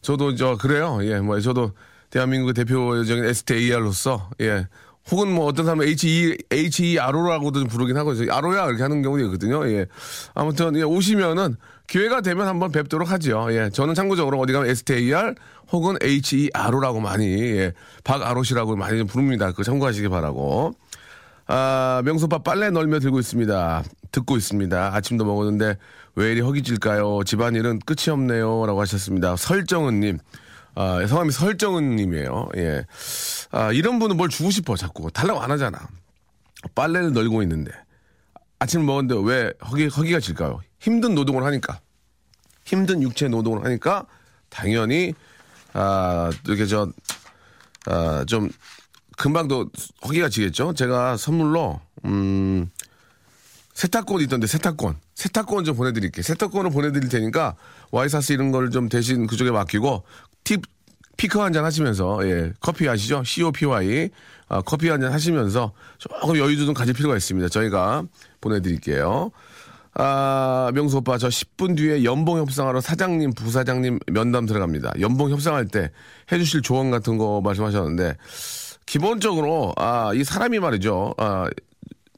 저도 0.02 0.36
저, 0.36 0.56
그래요. 0.56 1.00
예, 1.02 1.20
뭐, 1.20 1.42
저도 1.42 1.74
대한민국 2.14 2.54
대표적인 2.54 3.26
STAR로서, 3.26 4.30
예. 4.40 4.68
혹은 5.10 5.34
뭐 5.34 5.48
어떤 5.48 5.66
사람은 5.66 5.88
HE, 5.88 6.38
HERO라고도 6.52 7.62
좀 7.62 7.68
부르긴 7.68 7.98
하거든요. 7.98 8.32
아로야 8.32 8.68
이렇게 8.68 8.84
하는 8.84 9.02
경우도 9.02 9.26
있거든요. 9.26 9.68
예. 9.68 9.88
아무튼, 10.36 10.76
예, 10.76 10.84
오시면은 10.84 11.56
기회가 11.88 12.22
되면 12.22 12.48
한번 12.48 12.72
뵙도록 12.72 13.10
하죠. 13.10 13.48
예. 13.50 13.72
저는 13.74 13.96
참고적으로 13.96 14.40
어디 14.40 14.54
가면 14.54 14.70
STAR 14.70 15.34
혹은 15.72 15.98
HERO라고 16.04 17.00
많이, 17.00 17.26
예. 17.26 17.74
박아로시라고 18.04 18.76
많이 18.76 19.00
좀 19.00 19.08
부릅니다. 19.08 19.48
그거 19.50 19.64
참고하시기 19.64 20.08
바라고. 20.10 20.76
아, 21.48 22.04
명소빠 22.06 22.44
빨래 22.44 22.70
널며 22.70 23.00
들고 23.00 23.20
있습니다. 23.20 23.84
듣고 24.12 24.38
있습니다. 24.38 24.96
아침도 24.96 25.26
먹었는데 25.26 25.78
왜 26.14 26.32
이리 26.32 26.42
허기질까요? 26.42 27.24
집안일은 27.26 27.80
끝이 27.80 28.14
없네요. 28.14 28.68
라고 28.68 28.82
하셨습니다. 28.82 29.36
설정은님. 29.36 30.20
아, 30.76 31.06
성함이 31.06 31.32
설정은님이에요. 31.32 32.50
예. 32.58 32.86
아, 33.52 33.72
이런 33.72 34.00
분은 34.00 34.18
뭘 34.18 34.30
주고 34.30 34.50
싶어, 34.50 34.76
자꾸. 34.76 35.12
달라고 35.12 35.42
안 35.42 35.52
하잖아. 35.52 35.80
빨래를 36.76 37.14
널고 37.14 37.42
있는데. 37.44 37.72
아침을 38.60 38.86
먹었는데 38.86 39.22
왜 39.30 39.54
허기, 39.70 39.88
허기가 39.88 40.20
질까요? 40.20 40.62
힘든 40.80 41.16
노동을 41.16 41.44
하니까. 41.44 41.80
힘든 42.66 43.02
육체 43.04 43.28
노동을 43.28 43.66
하니까 43.66 44.06
당연히, 44.50 45.14
아, 45.74 46.30
이렇게 46.48 46.66
저, 46.66 46.90
아, 47.86 48.24
좀 48.26 48.50
금방 49.18 49.48
또 49.48 49.70
허기가 50.06 50.30
지겠죠? 50.30 50.74
제가 50.74 51.18
선물로, 51.18 51.82
음, 52.06 52.70
세탁권 53.74 54.22
있던데 54.22 54.48
세탁권. 54.48 54.98
세탁권 55.16 55.66
좀 55.66 55.76
보내드릴게요. 55.76 56.22
세탁권을 56.24 56.72
보내드릴 56.72 57.10
테니까 57.10 57.56
와이사스 57.92 58.34
이런 58.34 58.52
걸 58.52 58.70
좀 58.70 58.88
대신 58.88 59.26
그쪽에 59.28 59.52
맡기고 59.52 60.04
팁 60.44 60.62
피커 61.18 61.44
한잔 61.44 61.64
하시면서 61.66 62.20
예 62.28 62.52
커피 62.60 62.88
아시죠? 62.90 63.24
COPY 63.24 64.10
아, 64.50 64.62
커피 64.62 64.90
한 64.90 65.00
잔 65.02 65.12
하시면서 65.14 65.74
조금 65.98 66.38
여유도 66.38 66.66
좀 66.66 66.74
가질 66.74 66.94
필요가 66.94 67.16
있습니다. 67.16 67.50
저희가 67.50 68.04
보내드릴게요. 68.42 69.32
아 69.96 70.72
명수 70.74 70.98
오빠 70.98 71.18
저 71.20 71.28
10분 71.28 71.78
뒤에 71.78 72.04
연봉 72.04 72.40
협상하러 72.40 72.82
사장님 72.82 73.34
부사장님 73.36 74.00
면담 74.12 74.46
들어갑니다. 74.48 74.94
연봉 75.02 75.30
협상할 75.30 75.68
때 75.68 75.92
해주실 76.32 76.62
조언 76.64 76.90
같은 76.92 77.18
거 77.18 77.42
말씀하셨는데 77.44 78.18
기본적으로 78.86 79.74
아 79.78 80.12
이 80.16 80.24
사람이 80.24 80.60
말이죠. 80.60 81.14
아 81.18 81.48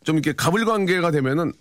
좀 0.03 0.17
이렇게 0.17 0.33
가불 0.33 0.65
관계가 0.65 1.09
되면은 1.11 1.51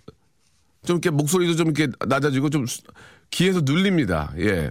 좀 0.85 0.97
이렇게 0.97 1.09
목소리도 1.09 1.55
좀 1.55 1.67
이렇게 1.71 1.91
낮아지고 2.07 2.51
좀 2.51 2.67
수- 2.67 2.83
귀에서 3.31 3.61
눌립니다. 3.63 4.31
예. 4.37 4.69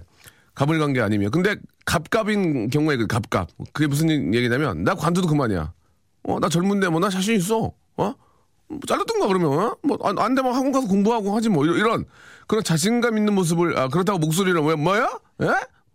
갑을 0.55 0.79
간 0.79 0.93
게 0.93 1.01
아니면. 1.01 1.31
근데 1.31 1.55
갑갑인 1.85 2.69
경우에 2.69 2.97
그 2.97 3.07
갑갑. 3.07 3.49
그게 3.73 3.87
무슨 3.87 4.33
얘기냐면 4.33 4.83
나 4.83 4.95
관두도 4.95 5.27
그만이야. 5.27 5.73
어, 6.23 6.39
나 6.39 6.49
젊은데 6.49 6.87
뭐 6.89 6.99
나 6.99 7.09
자신 7.09 7.35
있어. 7.35 7.71
어? 7.97 8.13
뭐 8.67 8.79
잘랐던가 8.87 9.27
그러면 9.27 9.51
어? 9.59 9.77
뭐안 9.83 10.17
안 10.17 10.33
되면 10.33 10.53
학원 10.53 10.71
가서 10.71 10.87
공부하고 10.87 11.35
하지 11.35 11.49
뭐 11.49 11.65
이런, 11.65 12.05
그런 12.47 12.63
자신감 12.63 13.17
있는 13.17 13.35
모습을 13.35 13.77
아 13.77 13.87
그렇다고 13.89 14.17
목소리를 14.19 14.59
왜 14.61 14.75
뭐야? 14.75 15.07
예? 15.43 15.47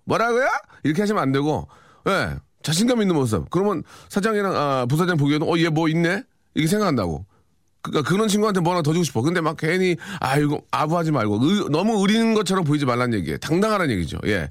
뭐라고요? 0.04 0.46
이렇게 0.84 1.02
하시면 1.02 1.20
안 1.20 1.32
되고 1.32 1.66
예 2.08 2.36
자신감 2.62 3.02
있는 3.02 3.16
모습 3.16 3.50
그러면 3.50 3.82
사장이랑 4.08 4.54
아, 4.54 4.86
부사장 4.86 5.16
보기에도 5.16 5.46
어 5.50 5.56
얘 5.58 5.68
뭐 5.68 5.88
있네 5.88 6.22
이렇게 6.54 6.68
생각한다고 6.68 7.24
그러니까 7.82 8.08
그런 8.08 8.28
친구한테 8.28 8.60
뭐 8.60 8.72
하나 8.72 8.82
더 8.82 8.92
주고 8.92 9.04
싶어 9.04 9.22
근데 9.22 9.40
막 9.40 9.56
괜히 9.56 9.96
아이고 10.20 10.66
아부하지 10.70 11.12
말고 11.12 11.38
의- 11.42 11.66
너무 11.70 12.00
의리는 12.00 12.34
것처럼 12.34 12.64
보이지 12.64 12.84
말란 12.86 13.14
얘기예요 13.14 13.38
당당하란 13.38 13.90
얘기죠 13.90 14.18
예 14.26 14.50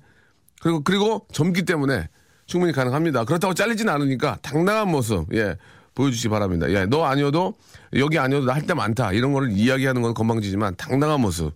그리고 0.61 0.81
그리고 0.83 1.25
젊기 1.31 1.63
때문에 1.63 2.09
충분히 2.45 2.73
가능합니다. 2.73 3.25
그렇다고 3.25 3.53
잘리지는 3.53 3.93
않으니까 3.93 4.39
당당한 4.41 4.89
모습 4.89 5.33
예 5.35 5.55
보여주시기 5.93 6.29
바랍니다. 6.29 6.69
예, 6.71 6.85
너 6.87 7.03
아니어도 7.05 7.53
여기 7.97 8.17
아니어도 8.17 8.45
나 8.47 8.53
할 8.55 8.65
때 8.65 8.73
많다 8.73 9.11
이런 9.13 9.33
거를 9.33 9.51
이야기하는 9.51 10.01
건 10.01 10.13
건방지지만 10.15 10.75
당당한 10.75 11.21
모습 11.21 11.53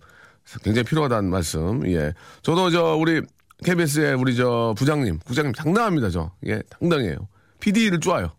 굉장히 0.62 0.84
필요하다는 0.84 1.30
말씀. 1.30 1.84
예, 1.90 2.12
저도 2.42 2.70
저 2.70 2.94
우리 2.94 3.22
KBS의 3.64 4.14
우리 4.14 4.36
저 4.36 4.74
부장님, 4.78 5.18
부장님 5.24 5.52
당당합니다. 5.52 6.10
저 6.10 6.30
예, 6.46 6.62
당당해요. 6.70 7.16
PD를 7.60 7.98
좋아요. 8.00 8.30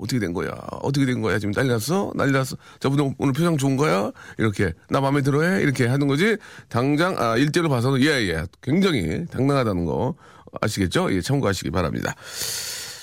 어떻게 0.00 0.18
된 0.18 0.32
거야? 0.32 0.50
어떻게 0.82 1.06
된 1.06 1.20
거야? 1.20 1.38
지금 1.38 1.52
난리 1.52 1.68
났어? 1.68 2.10
난리 2.14 2.32
났어? 2.32 2.56
저분 2.80 3.14
오늘 3.18 3.32
표정 3.32 3.56
좋은 3.56 3.76
거야? 3.76 4.10
이렇게. 4.38 4.72
나 4.88 5.00
마음에 5.00 5.20
들어 5.20 5.42
해? 5.42 5.62
이렇게 5.62 5.86
하는 5.86 6.06
거지. 6.06 6.36
당장, 6.68 7.16
아, 7.18 7.36
일대로 7.36 7.68
봐서는 7.68 8.00
예, 8.02 8.06
예. 8.28 8.44
굉장히 8.62 9.26
당당하다는 9.30 9.84
거 9.84 10.14
아시겠죠? 10.60 11.12
예, 11.12 11.20
참고하시기 11.20 11.70
바랍니다. 11.70 12.14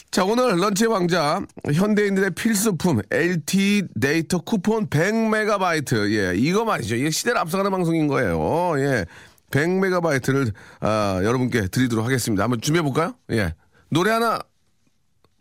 자, 0.09 0.23
오늘 0.25 0.57
런치의 0.59 0.89
왕자, 0.89 1.41
현대인들의 1.71 2.31
필수품, 2.31 3.01
LTE 3.11 3.83
데이터 4.01 4.39
쿠폰 4.39 4.87
100메가바이트. 4.87 6.11
예, 6.13 6.35
이거 6.35 6.65
말이죠. 6.65 6.95
이게 6.95 7.11
시대를 7.11 7.39
앞서가는 7.39 7.69
방송인 7.69 8.07
거예요. 8.07 8.73
예. 8.79 9.05
100메가바이트를, 9.51 10.51
아, 10.79 11.21
여러분께 11.23 11.67
드리도록 11.67 12.05
하겠습니다. 12.05 12.43
한번 12.43 12.59
준비해볼까요? 12.59 13.13
예. 13.31 13.53
노래 13.89 14.11
하나 14.11 14.39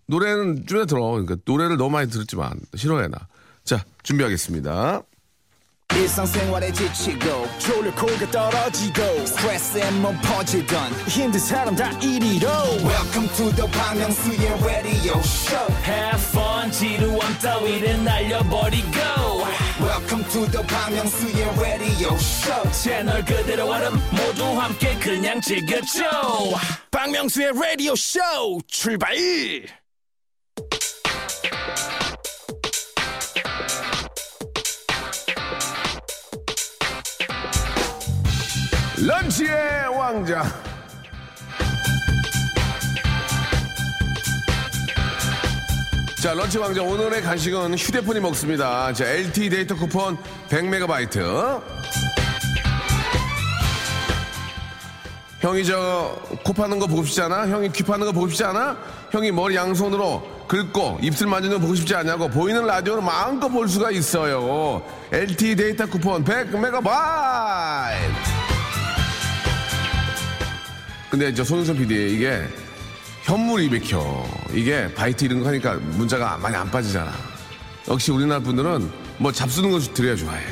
노래는 0.08 0.66
좀 0.66 0.86
들어. 0.86 1.02
그러니까 1.10 1.36
노래를 1.44 1.76
너무 1.76 1.90
많이 1.90 2.10
들었지만 2.10 2.60
싫어해 2.74 3.08
나. 3.08 3.18
자 3.64 3.84
준비하겠습니다. 4.02 5.02
일상생활에 5.94 6.72
지치고, 6.72 7.46
졸려 7.58 7.94
코가 7.94 8.30
떨어지고, 8.32 9.24
스트레스에 9.24 9.88
몸 9.92 10.18
퍼지던, 10.20 10.92
힘든 11.06 11.38
사람 11.38 11.76
다 11.76 11.88
이리로. 12.00 12.48
welcome 12.82 13.28
to 13.36 13.50
the 13.54 13.70
Bang 13.70 14.00
Myung-soo's 14.00 14.64
radio 14.66 15.18
show 15.20 15.72
Have 15.84 16.20
fun 16.30 16.72
지루함 16.72 17.38
따위를 17.38 18.02
날려버리고 18.02 18.98
welcome 19.80 20.24
to 20.28 20.44
the 20.50 20.66
Bang 20.66 20.96
Myung-soo's 20.96 21.58
radio 21.60 22.14
show 22.16 22.72
채널 22.72 23.24
그대로 23.24 23.70
얼음 23.70 23.94
모두 24.10 24.44
함께 24.60 24.98
그냥 24.98 25.40
즐겨줘 25.40 26.02
박명수의 26.90 27.52
라디오 27.54 27.94
쇼 27.94 28.18
출발 28.66 29.14
런치의 38.98 39.88
왕자. 39.94 40.42
자, 46.22 46.34
런치 46.34 46.58
왕자 46.58 46.82
오늘의 46.82 47.22
간식은 47.22 47.74
휴대폰이 47.76 48.20
먹습니다. 48.20 48.92
자, 48.92 49.04
LTE 49.04 49.48
데이터 49.50 49.74
쿠폰 49.76 50.16
100메가바이트. 50.48 51.62
형이 55.40 55.64
저 55.64 56.16
코 56.42 56.52
파는 56.52 56.78
거 56.78 56.86
보고 56.86 57.04
싶지 57.04 57.20
않아? 57.22 57.48
형이 57.48 57.70
귀 57.72 57.82
파는 57.82 58.06
거 58.06 58.12
보고 58.12 58.28
싶지 58.28 58.44
않아? 58.44 58.76
형이 59.10 59.30
머리 59.32 59.56
양손으로 59.56 60.46
긁고 60.48 60.98
입술 61.02 61.28
만지는 61.28 61.56
거 61.56 61.60
보고 61.60 61.74
싶지 61.74 61.94
않냐고 61.94 62.28
보이는 62.28 62.64
라디오로 62.66 63.02
마음껏 63.02 63.48
볼 63.48 63.68
수가 63.68 63.90
있어요. 63.90 64.82
LTE 65.12 65.56
데이터 65.56 65.86
쿠폰 65.86 66.24
100메가바이트. 66.24 68.35
근데 71.10 71.32
저 71.32 71.44
손은선 71.44 71.76
PD 71.76 72.14
이게 72.14 72.42
현물이 73.22 73.68
맥혀. 73.68 74.24
이게 74.52 74.92
바이트 74.94 75.24
이런 75.24 75.40
거 75.40 75.48
하니까 75.48 75.74
문자가 75.74 76.36
많이 76.38 76.56
안 76.56 76.70
빠지잖아. 76.70 77.12
역시 77.88 78.10
우리나라 78.10 78.40
분들은 78.40 78.90
뭐 79.18 79.32
잡수는 79.32 79.70
거 79.70 79.78
드려야 79.80 80.16
좋아해. 80.16 80.42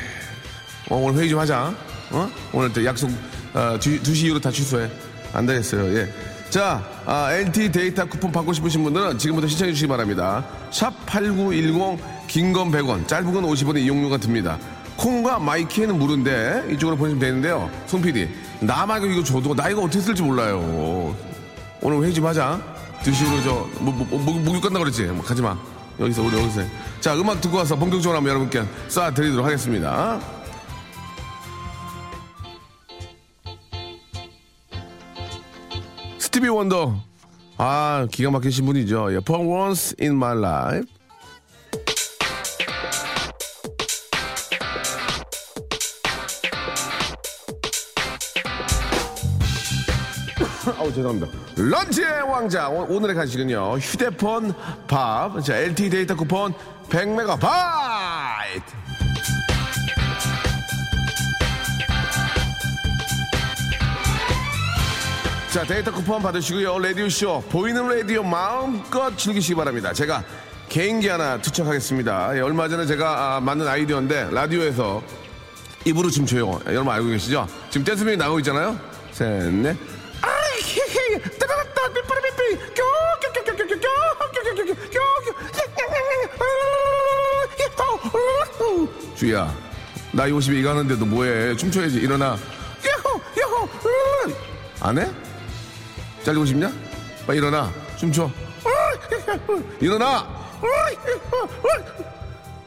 어, 0.90 0.96
오늘 0.96 1.20
회의 1.20 1.30
좀 1.30 1.38
하자. 1.38 1.74
어? 2.10 2.30
오늘 2.52 2.72
또 2.72 2.84
약속 2.84 3.10
어, 3.54 3.76
2, 3.76 4.14
시 4.14 4.26
이후로 4.26 4.40
다 4.40 4.50
취소해. 4.50 4.90
안 5.32 5.46
되겠어요. 5.46 5.96
예. 5.96 6.12
자, 6.50 6.84
아, 7.04 7.32
LTE 7.32 7.72
데이터 7.72 8.04
쿠폰 8.04 8.30
받고 8.30 8.52
싶으신 8.52 8.84
분들은 8.84 9.18
지금부터 9.18 9.48
신청해 9.48 9.72
주시기 9.72 9.88
바랍니다. 9.88 10.44
샵 10.70 10.92
8910, 11.06 11.98
긴건 12.28 12.70
100원, 12.70 13.08
짧은 13.08 13.32
건 13.32 13.44
50원의 13.44 13.78
이용료가 13.78 14.18
듭니다. 14.18 14.58
콩과 14.96 15.40
마이키에는 15.40 15.98
무료인데 15.98 16.66
이쪽으로 16.70 16.96
보내시면 16.96 17.18
되는데요. 17.18 17.68
송 17.86 18.00
PD, 18.00 18.28
나만 18.60 19.02
이거 19.10 19.22
줘도 19.22 19.54
나 19.54 19.68
이거 19.68 19.82
어떻게 19.82 20.00
쓸지 20.00 20.22
몰라요. 20.22 21.14
오늘 21.82 22.02
회의 22.02 22.14
좀 22.14 22.26
하자. 22.26 22.60
2시로 23.02 23.44
저, 23.44 23.68
뭐, 23.80 23.92
뭐, 23.92 24.18
뭐, 24.18 24.34
목욕 24.40 24.62
간다 24.62 24.78
그랬지? 24.78 25.04
뭐, 25.04 25.22
가지 25.22 25.42
마. 25.42 25.56
여기서, 26.00 26.22
우리 26.22 26.38
여기서. 26.38 26.62
해. 26.62 26.68
자, 27.00 27.14
음악 27.14 27.40
듣고 27.40 27.58
와서 27.58 27.76
본격적으로 27.76 28.16
한번 28.16 28.30
여러분께 28.30 28.64
쏴 28.88 29.14
드리도록 29.14 29.44
하겠습니다. 29.44 30.18
스티비 36.18 36.48
원더. 36.48 36.96
아, 37.58 38.06
기가 38.10 38.30
막히신 38.30 38.64
분이죠. 38.64 39.12
예, 39.12 39.16
For 39.18 39.46
once 39.46 39.94
in 40.00 40.16
my 40.16 40.36
life. 40.36 40.88
아우 50.78 50.92
죄송합니다. 50.92 51.26
런치의 51.56 52.22
왕자 52.22 52.68
오, 52.68 52.98
늘의 53.00 53.14
간식은요 53.14 53.78
휴대폰 53.78 54.54
밥, 54.86 55.40
자 55.42 55.56
LTE 55.56 55.90
데이터 55.90 56.14
쿠폰 56.16 56.54
100메가바이트. 56.88 58.62
자 65.52 65.62
데이터 65.64 65.92
쿠폰 65.92 66.20
받으시고요 66.20 66.78
라디오 66.80 67.08
쇼 67.08 67.40
보이는 67.48 67.86
라디오 67.86 68.22
마음껏 68.24 69.16
즐기시기 69.16 69.54
바랍니다. 69.54 69.92
제가 69.92 70.24
개인기 70.68 71.08
하나 71.08 71.40
투척하겠습니다. 71.40 72.36
예, 72.36 72.40
얼마 72.40 72.68
전에 72.68 72.86
제가 72.86 73.36
아, 73.36 73.40
만든 73.40 73.68
아이디어인데 73.68 74.30
라디오에서 74.32 75.02
입으로 75.84 76.10
춤춰요. 76.10 76.60
여러분 76.66 76.92
알고 76.92 77.08
계시죠? 77.10 77.46
지금 77.70 77.84
댄스명이 77.84 78.16
나오고 78.16 78.40
있잖아요. 78.40 78.76
셋, 79.12 79.28
넷. 79.52 79.76
히히, 80.74 81.20
따다다다, 81.38 81.88
삐빠리삐삐, 81.92 82.74
껴, 82.74 82.82
껴, 83.20 83.32
껴, 83.32 83.44
껴, 83.44 83.56
껴, 83.56 83.66
껴, 83.66 83.66
껴, 83.66 83.78
껴, 83.78 83.88
껴, 84.34 84.42
껴, 84.42 84.54
껴, 84.54 84.64
껴, 84.64 84.90
껴. 84.90 85.04
주희야, 89.14 89.54
나이 90.12 90.30
50에 90.32 90.56
이거 90.58 90.70
하는데도 90.70 91.06
뭐해? 91.06 91.56
춤춰야지. 91.56 91.98
일어나. 91.98 92.36
야호, 92.86 93.20
야호, 93.40 93.68
안 94.80 94.98
해? 94.98 95.08
잘리고 96.24 96.44
싶냐? 96.44 96.70
빨리 97.26 97.38
일어나. 97.38 97.72
춤춰. 97.96 98.30
일어나! 99.80 100.26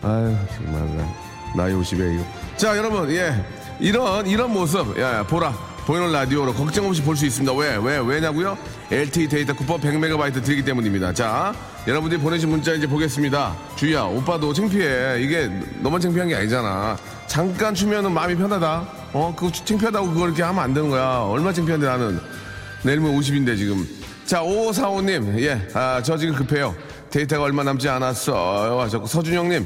아유, 0.04 0.36
정말. 0.56 1.16
나이 1.56 1.74
50에 1.74 2.16
이거. 2.16 2.26
자, 2.56 2.78
여러분, 2.78 3.10
예. 3.12 3.34
이런, 3.80 4.26
이런 4.26 4.52
모습, 4.52 4.98
야, 5.00 5.24
보라. 5.24 5.54
보이는 5.88 6.12
라디오로 6.12 6.54
걱정 6.54 6.86
없이 6.86 7.02
볼 7.02 7.16
수 7.16 7.26
있습니다. 7.26 7.54
왜, 7.54 7.78
왜, 7.78 7.98
왜냐고요? 8.00 8.58
LTE 8.92 9.30
데이터 9.30 9.54
쿠폰 9.54 9.80
100메가바이트 9.80 10.44
드리기 10.44 10.66
때문입니다. 10.66 11.14
자, 11.14 11.54
여러분들이 11.88 12.20
보내신 12.20 12.50
문자 12.50 12.74
이제 12.74 12.86
보겠습니다. 12.86 13.56
주희야, 13.78 14.02
오빠도 14.04 14.52
창피해. 14.52 15.22
이게 15.22 15.50
너만 15.80 16.02
창피한 16.02 16.28
게 16.28 16.36
아니잖아. 16.36 16.98
잠깐 17.28 17.74
추면은 17.74 18.12
마음이 18.12 18.36
편하다. 18.36 18.88
어, 19.14 19.34
그거 19.34 19.50
창피하다고 19.50 20.10
그걸 20.10 20.28
이렇게 20.30 20.44
하면 20.44 20.62
안 20.62 20.74
되는 20.74 20.90
거야. 20.90 21.20
얼마 21.20 21.54
창피한데 21.54 21.88
나는. 21.88 22.20
내일면 22.84 23.18
50인데 23.18 23.58
지금. 23.58 23.88
자, 24.26 24.42
5545님, 24.42 25.40
예, 25.40 25.68
아, 25.74 26.02
저 26.04 26.18
지금 26.18 26.36
급해요. 26.36 26.76
데이터가 27.10 27.44
얼마 27.46 27.64
남지 27.64 27.88
않았어. 27.88 28.90
요 28.92 29.06
서준영님, 29.08 29.66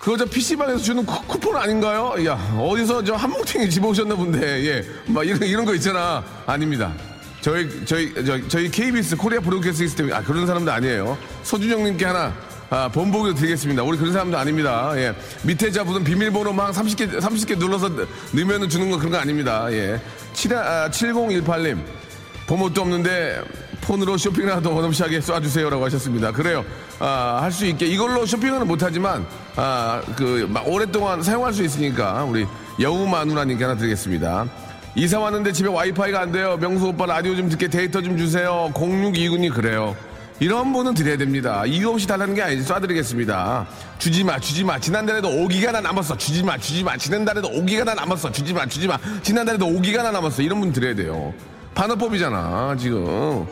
그거 0.00 0.16
저 0.16 0.24
PC방에서 0.24 0.78
주는 0.78 1.04
쿠, 1.04 1.22
쿠폰 1.26 1.56
아닌가요? 1.56 2.14
야, 2.24 2.32
어디서 2.58 3.04
저 3.04 3.14
한뭉탱이 3.14 3.68
집어오셨나 3.68 4.16
본데, 4.16 4.64
예. 4.66 4.84
막 5.06 5.26
이런, 5.26 5.42
이런 5.42 5.64
거 5.66 5.74
있잖아. 5.74 6.24
아닙니다. 6.46 6.90
저희, 7.42 7.84
저희, 7.84 8.12
저, 8.24 8.48
저희 8.48 8.70
KBS 8.70 9.16
Korea 9.16 9.40
Broadcast 9.40 9.84
System, 9.84 10.12
아, 10.14 10.22
그런 10.22 10.46
사람도 10.46 10.72
아니에요. 10.72 11.18
서준영님께 11.42 12.06
하나, 12.06 12.34
아, 12.70 12.88
본보기 12.88 13.34
드리겠습니다. 13.34 13.82
우리 13.82 13.98
그런 13.98 14.14
사람도 14.14 14.38
아닙니다. 14.38 14.90
예. 14.96 15.14
밑에 15.42 15.70
자 15.70 15.84
무슨 15.84 16.02
비밀번호 16.02 16.54
막 16.54 16.72
30개, 16.72 17.20
30개 17.20 17.58
눌러서 17.58 17.90
넣으면 18.32 18.70
주는 18.70 18.90
거 18.90 18.96
그런 18.96 19.12
거 19.12 19.18
아닙니다. 19.18 19.70
예. 19.70 20.00
7, 20.32 20.56
아, 20.56 20.88
7018님. 20.88 21.78
봄옷도 22.46 22.80
없는데 22.80 23.42
폰으로 23.90 24.16
쇼핑이라도 24.16 24.72
원없이하게 24.72 25.18
쏴주세요라고 25.18 25.80
하셨습니다. 25.82 26.30
그래요. 26.30 26.64
아, 27.00 27.40
할 27.42 27.50
수 27.50 27.66
있게 27.66 27.86
이걸로 27.86 28.24
쇼핑은 28.24 28.64
못하지만 28.68 29.26
아, 29.56 30.00
그막 30.16 30.68
오랫동안 30.68 31.20
사용할 31.22 31.52
수 31.52 31.64
있으니까 31.64 32.22
우리 32.22 32.46
여우 32.80 33.06
마누라님께 33.08 33.64
하나 33.64 33.76
드리겠습니다. 33.76 34.46
이사 34.94 35.18
왔는데 35.18 35.50
집에 35.52 35.68
와이파이가 35.68 36.20
안 36.20 36.30
돼요. 36.30 36.56
명수 36.60 36.86
오빠 36.86 37.06
라디오 37.06 37.34
좀 37.34 37.48
듣게 37.48 37.66
데이터 37.66 38.00
좀 38.00 38.16
주세요. 38.16 38.70
0629님 38.74 39.52
그래요. 39.52 39.96
이런 40.38 40.72
분은 40.72 40.94
드려야 40.94 41.16
됩니다. 41.18 41.66
이유 41.66 41.90
없이 41.90 42.06
달라는 42.06 42.34
게 42.36 42.42
아니지 42.42 42.72
쏴드리겠습니다. 42.72 43.66
주지 43.98 44.22
마, 44.22 44.38
주지 44.38 44.62
마. 44.64 44.78
지난달에도 44.78 45.28
5기가 45.28 45.72
나 45.72 45.80
남았어. 45.80 46.16
주지 46.16 46.44
마, 46.44 46.56
주지 46.56 46.84
마. 46.84 46.96
지난달에도 46.96 47.48
5기가 47.50 47.84
나 47.84 47.94
남았어. 47.94 48.30
주지 48.30 48.54
마, 48.54 48.64
주지 48.66 48.86
마. 48.86 48.96
지난달에도 49.22 49.66
5기가 49.66 50.02
나 50.04 50.12
남았어. 50.12 50.42
이런 50.42 50.60
분 50.60 50.72
드려야 50.72 50.94
돼요. 50.94 51.34
반어법이잖아, 51.74 52.76
지금. 52.78 53.46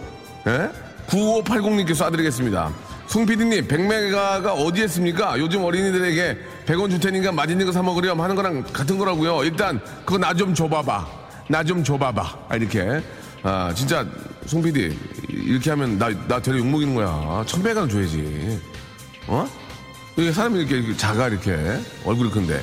예? 0.48 0.70
9580님께 1.08 1.90
쏴드리겠습니다. 1.90 2.72
송 3.06 3.24
PD님, 3.24 3.66
100메가가 3.68 4.46
어디에 4.66 4.84
있습니까? 4.84 5.38
요즘 5.38 5.64
어린이들에게 5.64 6.38
100원 6.66 6.90
줄 6.90 7.00
테니까 7.00 7.32
맛있는 7.32 7.64
거 7.64 7.72
사 7.72 7.82
먹으렴 7.82 8.20
하는 8.20 8.36
거랑 8.36 8.64
같은 8.72 8.98
거라고요. 8.98 9.44
일단, 9.44 9.80
그거 10.04 10.18
나 10.18 10.34
좀 10.34 10.54
줘봐봐. 10.54 11.06
나 11.48 11.62
좀 11.64 11.82
줘봐봐. 11.82 12.38
아, 12.50 12.56
이렇게. 12.56 13.02
아, 13.42 13.72
진짜, 13.74 14.06
송 14.46 14.60
PD, 14.62 14.94
이렇게 15.28 15.70
하면 15.70 15.98
나, 15.98 16.10
나 16.28 16.40
되려 16.40 16.58
욕먹이는 16.58 16.94
거야. 16.94 17.42
1000메가는 17.46 17.90
줘야지. 17.90 18.60
어? 19.28 19.48
이게 20.18 20.30
사람이 20.32 20.58
이렇게, 20.58 20.76
이렇게 20.78 20.96
작아, 20.96 21.28
이렇게. 21.28 21.56
얼굴이 22.04 22.30
큰데. 22.30 22.60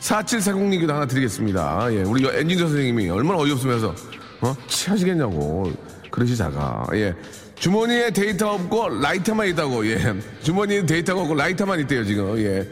4740님께도 0.00 0.88
하나 0.88 1.06
드리겠습니다. 1.06 1.88
예, 1.92 2.02
우리 2.02 2.26
엔지니어 2.26 2.66
선생님이 2.66 3.10
얼마나 3.10 3.38
어이없으면서, 3.40 3.94
어? 4.40 4.56
취하시겠냐고. 4.66 5.72
그릇이 6.10 6.36
작아. 6.36 6.86
예. 6.94 7.14
주머니에 7.56 8.10
데이터 8.10 8.52
없고 8.54 9.00
라이터만 9.00 9.46
있다고, 9.48 9.86
예. 9.90 10.14
주머니에 10.42 10.86
데이터가 10.86 11.22
없고 11.22 11.34
라이터만 11.34 11.80
있대요, 11.80 12.04
지금, 12.04 12.38
예. 12.38 12.66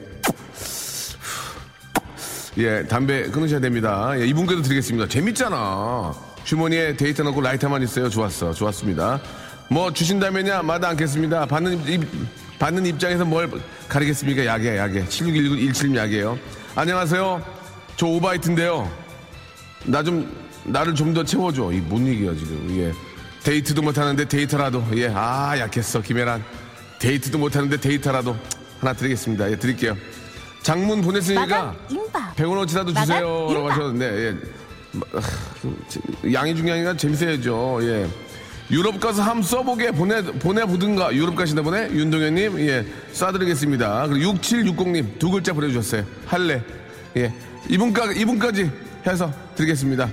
예, 2.59 2.85
담배 2.89 3.23
끊으셔야 3.31 3.61
됩니다. 3.61 4.13
예, 4.19 4.27
이분께도 4.27 4.63
드리겠습니다. 4.63 5.07
재밌잖아. 5.09 6.13
주머니에 6.45 6.97
데이터 6.97 7.23
넣고 7.23 7.41
라이터만 7.41 7.83
있어요. 7.83 8.09
좋았어. 8.09 8.53
좋았습니다. 8.53 9.21
뭐 9.71 9.93
주신다면야 9.93 10.63
마다 10.63 10.89
않겠습니다. 10.89 11.47
받는 11.47 11.87
입, 11.87 12.03
받는 12.59 12.87
입장에서 12.87 13.25
뭘 13.25 13.49
가리겠습니까? 13.89 14.45
약에, 14.47 14.77
약에. 14.79 15.05
761917 15.05 15.95
약이에요. 15.95 16.39
안녕하세요. 16.75 17.45
저 17.97 18.07
오바이트인데요. 18.07 18.91
나 19.85 20.03
좀, 20.03 20.29
나를 20.65 20.95
좀 20.95 21.15
더 21.15 21.23
채워줘. 21.23 21.71
이 21.73 21.81
뭔 21.89 22.07
얘기야, 22.07 22.35
지금. 22.35 22.67
예. 22.79 22.93
데이트도 23.49 23.81
못하는데 23.81 24.27
데이터라도. 24.27 24.85
예. 24.97 25.11
아, 25.15 25.59
약했어. 25.59 26.03
김혜란. 26.03 26.45
데이트도 26.99 27.39
못하는데 27.39 27.79
데이터라도 27.79 28.37
하나 28.79 28.93
드리겠습니다. 28.93 29.51
예, 29.51 29.57
드릴게요. 29.57 29.97
장문 30.63 31.01
보냈으니까 31.01 31.47
마감 31.47 31.77
임박. 31.89 32.37
100원어치라도 32.37 32.93
마감 32.93 33.07
주세요 33.07 33.21
라고 33.25 33.53
임박. 33.55 33.71
하셨는데 33.73 34.05
예. 34.27 34.37
마- 34.93 35.07
아, 35.15 36.33
양이 36.35 36.55
중요하니까 36.55 36.95
재밌어야죠. 36.99 37.79
예. 37.85 38.07
유럽 38.71 39.01
가서 39.01 39.23
함 39.23 39.41
써보게 39.43 39.93
보내 39.93 40.21
보내보든가 40.23 41.15
유럽 41.15 41.35
가신다 41.35 41.63
보네 41.63 41.89
윤동현님 41.93 42.61
예 42.69 42.85
쏴드리겠습니다. 43.15 44.11
그리고 44.11 44.35
6760님 44.35 45.19
두 45.19 45.31
글자 45.31 45.55
보내주셨어요. 45.55 46.05
할래 46.27 46.63
예 47.17 47.33
이분까지 47.71 48.21
이분까지 48.21 48.71
해서 49.07 49.33
드리겠습니다. 49.57 50.11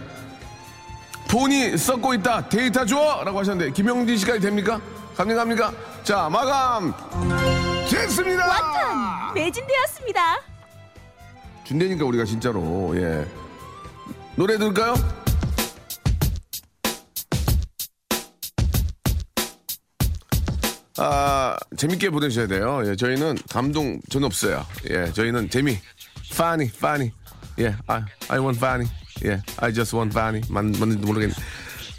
폰이 1.35 1.77
썩고 1.77 2.13
있다 2.13 2.47
데이터 2.47 2.85
줘 2.85 3.21
라고 3.25 3.39
하셨는데 3.39 3.73
김영진 3.73 4.15
씨까지 4.19 4.39
됩니까? 4.39 4.79
가능합니까? 5.17 5.73
자 6.01 6.29
마감 6.29 6.93
됐습니다. 7.89 8.47
완판 8.47 9.33
매진되었습니다. 9.33 10.41
준대니까 11.65 12.05
우리가 12.05 12.23
진짜로 12.23 12.93
예 12.95 13.27
노래 14.37 14.57
들을까요? 14.57 14.93
아 20.97 21.57
재밌게 21.75 22.11
보내셔야 22.11 22.47
돼요. 22.47 22.81
예, 22.85 22.95
저희는 22.95 23.35
감동 23.49 23.99
전 24.09 24.23
없어요. 24.23 24.65
예, 24.89 25.11
저희는 25.11 25.49
재미, 25.49 25.77
funny, 26.31 26.71
funny. 26.73 27.11
예, 27.59 27.75
I, 27.87 28.03
I 28.29 28.39
want 28.39 28.57
funny. 28.57 28.89
예, 29.23 29.41
I 29.57 29.73
just 29.73 29.95
want 29.95 30.17
funny. 30.17 30.41
만 30.49 30.71
맞는지 30.71 31.05
모르겠네. 31.05 31.33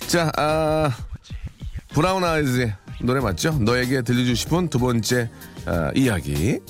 자, 0.07 0.31
아 0.37 0.95
브라운 1.95 2.23
아이즈의 2.25 2.75
노래 3.01 3.21
맞죠? 3.21 3.53
너에게 3.53 4.03
들려주고 4.03 4.35
싶은 4.35 4.69
두 4.69 4.79
번째 4.79 5.31
아, 5.65 5.91
이야기. 5.95 6.61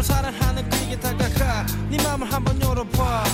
널 0.00 0.04
사랑하는 0.04 0.70
그에게 0.70 0.98
다가가. 0.98 1.66
네 1.90 2.02
맘을 2.02 2.32
한번 2.32 2.58
열어봐. 2.62 3.24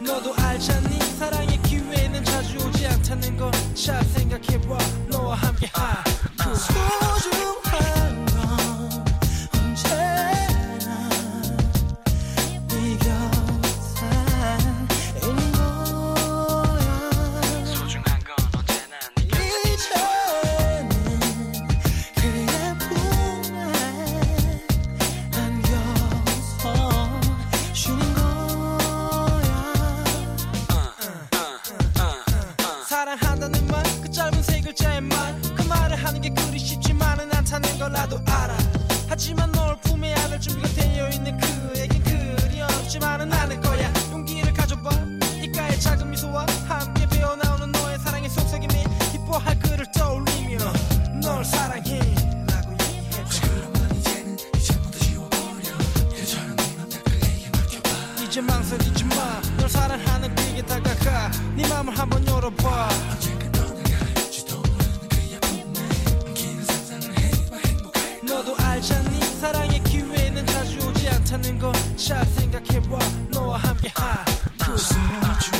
너도 0.00 0.34
알잖니 0.36 0.98
사랑의 1.18 1.60
기회는 1.64 2.24
자주 2.24 2.56
오지 2.66 2.86
않다는 2.86 3.36
걸잘 3.36 4.02
망설이지 58.64 59.04
마. 59.04 59.42
널 59.58 59.68
사랑하는 59.68 60.34
그에게 60.34 60.62
다가가. 60.62 61.30
네 61.54 61.68
맘을 61.68 61.96
한번 61.98 62.26
열어봐. 62.26 62.88
너도 68.22 68.56
알잖니 68.58 69.20
사랑의 69.40 69.82
기회는 69.84 70.46
자주 70.46 70.78
오지 70.88 71.08
않다는 71.08 71.58
걸잘 71.58 72.24
생각해봐 72.26 72.98
너와 73.30 73.58
함께 73.58 73.92
하그 73.94 74.76
소중 74.76 75.53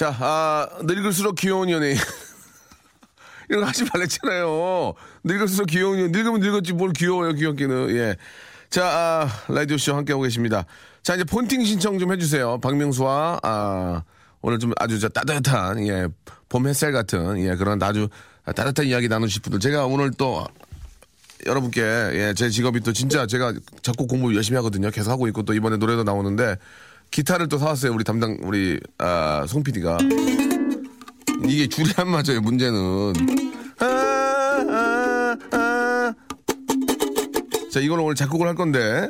자, 0.00 0.16
아, 0.18 0.66
늙을수록 0.84 1.34
귀여운 1.34 1.68
연예인. 1.68 1.94
이런 3.50 3.60
거 3.60 3.68
하지 3.68 3.84
말랬잖아요. 3.84 4.94
늙을수록 5.24 5.66
귀여운 5.66 5.98
연예인. 5.98 6.12
늙으면 6.12 6.40
늙었지 6.40 6.72
뭘 6.72 6.94
귀여워요, 6.94 7.34
귀엽기는. 7.34 7.90
예. 7.90 8.16
자, 8.70 8.86
아, 8.86 9.52
라디오쇼 9.52 9.94
함께하고 9.94 10.22
계십니다. 10.22 10.64
자, 11.02 11.16
이제 11.16 11.24
폰팅 11.24 11.66
신청 11.66 11.98
좀 11.98 12.14
해주세요. 12.14 12.60
박명수와, 12.60 13.40
아, 13.42 14.02
오늘 14.40 14.58
좀 14.58 14.72
아주 14.78 14.98
저 14.98 15.10
따뜻한, 15.10 15.86
예, 15.86 16.08
봄 16.48 16.66
햇살 16.66 16.92
같은, 16.92 17.38
예, 17.38 17.54
그런 17.56 17.82
아주 17.82 18.08
따뜻한 18.46 18.86
이야기 18.86 19.06
나누실 19.06 19.42
분들. 19.42 19.60
제가 19.60 19.84
오늘 19.84 20.12
또 20.12 20.46
여러분께 21.44 21.82
예, 21.82 22.32
제 22.34 22.48
직업이 22.48 22.80
또 22.80 22.94
진짜 22.94 23.26
제가 23.26 23.52
작곡 23.82 24.08
공부 24.08 24.34
열심히 24.34 24.56
하거든요. 24.56 24.90
계속 24.90 25.10
하고 25.10 25.28
있고 25.28 25.42
또 25.42 25.52
이번에 25.52 25.76
노래도 25.76 26.04
나오는데 26.04 26.56
기타를 27.10 27.48
또 27.48 27.58
사왔어요. 27.58 27.92
우리 27.92 28.04
담당 28.04 28.38
우리 28.42 28.80
아, 28.98 29.44
송 29.48 29.62
PD가 29.62 29.98
이게 31.46 31.66
줄이 31.66 31.90
안 31.96 32.08
맞아요. 32.08 32.40
문제는 32.42 33.12
아, 33.80 33.86
아, 34.70 35.36
아. 35.52 36.14
자 37.72 37.80
이걸 37.80 38.00
오늘 38.00 38.14
작곡을 38.14 38.46
할 38.46 38.54
건데 38.54 39.08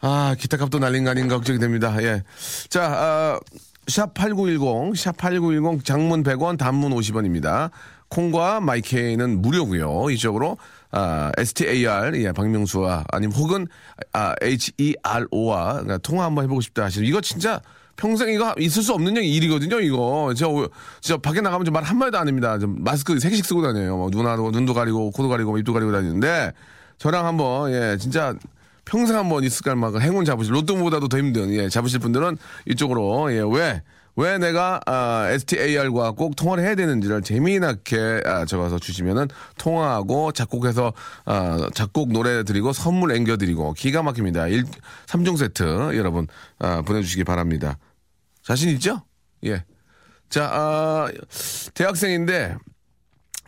아 0.00 0.34
기타 0.38 0.56
값도 0.56 0.78
날린 0.78 1.04
거 1.04 1.10
아닌가 1.10 1.36
걱정이 1.36 1.58
됩니다. 1.58 1.96
예. 2.02 2.22
자 2.68 2.84
아, 2.84 3.40
샵8910 3.86 4.94
샵8910 4.94 5.84
장문 5.84 6.22
100원 6.22 6.58
단문 6.58 6.92
50원입니다. 6.92 7.70
콩과 8.08 8.60
마이케이는 8.60 9.40
무료고요. 9.40 10.10
이쪽으로 10.10 10.56
아, 10.92 11.30
STAR 11.38 12.20
예, 12.20 12.32
박명수와 12.32 13.04
아니면 13.12 13.36
혹은 13.36 13.66
아, 14.12 14.34
HERO와 14.42 15.72
그러니까 15.72 15.98
통화 15.98 16.24
한번 16.24 16.44
해보고 16.44 16.60
싶다 16.60 16.84
하시는 16.84 17.06
이거 17.06 17.20
진짜 17.20 17.60
평생 17.96 18.30
이거 18.30 18.54
있을 18.58 18.82
수 18.82 18.94
없는 18.94 19.16
일이거든요. 19.16 19.80
이거 19.80 20.32
저, 20.36 20.68
저 21.00 21.18
밖에 21.18 21.40
나가면 21.40 21.64
좀말 21.66 21.84
한마디도 21.84 22.18
안 22.18 22.26
합니다. 22.26 22.58
좀 22.58 22.82
마스크 22.82 23.18
세 23.20 23.28
개씩 23.28 23.44
쓰고 23.44 23.62
다녀요. 23.62 23.96
뭐 23.96 24.08
눈하고 24.10 24.50
눈도 24.50 24.74
가리고 24.74 25.10
코도 25.10 25.28
가리고 25.28 25.58
입도 25.58 25.72
가리고 25.72 25.92
다니는데 25.92 26.52
저랑 26.98 27.26
한번 27.26 27.72
예 27.72 27.96
진짜 27.98 28.34
평생 28.84 29.16
한번 29.16 29.44
있을까 29.44 29.74
막 29.74 30.00
행운 30.00 30.24
잡으실 30.24 30.54
로또보다도 30.54 31.08
더 31.08 31.18
힘든 31.18 31.52
예 31.52 31.68
잡으실 31.68 32.00
분들은 32.00 32.38
이쪽으로 32.66 33.32
예 33.32 33.40
왜 33.42 33.82
왜 34.16 34.38
내가 34.38 34.80
아, 34.86 35.28
STAR과 35.30 36.12
꼭 36.12 36.36
통화를 36.36 36.64
해야 36.64 36.74
되는지를 36.74 37.22
재미나게 37.22 38.22
아, 38.24 38.44
적어서 38.44 38.78
주시면은 38.78 39.28
통화하고 39.58 40.32
작곡해서 40.32 40.92
아, 41.24 41.68
작곡 41.74 42.12
노래 42.12 42.42
드리고 42.42 42.72
선물 42.72 43.12
앵겨 43.12 43.36
드리고 43.36 43.72
기가 43.74 44.02
막힙니다. 44.02 44.48
1, 44.48 44.64
3종 45.06 45.36
세트 45.36 45.96
여러분 45.96 46.26
아, 46.58 46.82
보내주시기 46.82 47.24
바랍니다. 47.24 47.78
자신 48.42 48.70
있죠? 48.70 49.02
예. 49.44 49.64
자, 50.28 50.48
아, 50.52 51.08
대학생인데 51.74 52.56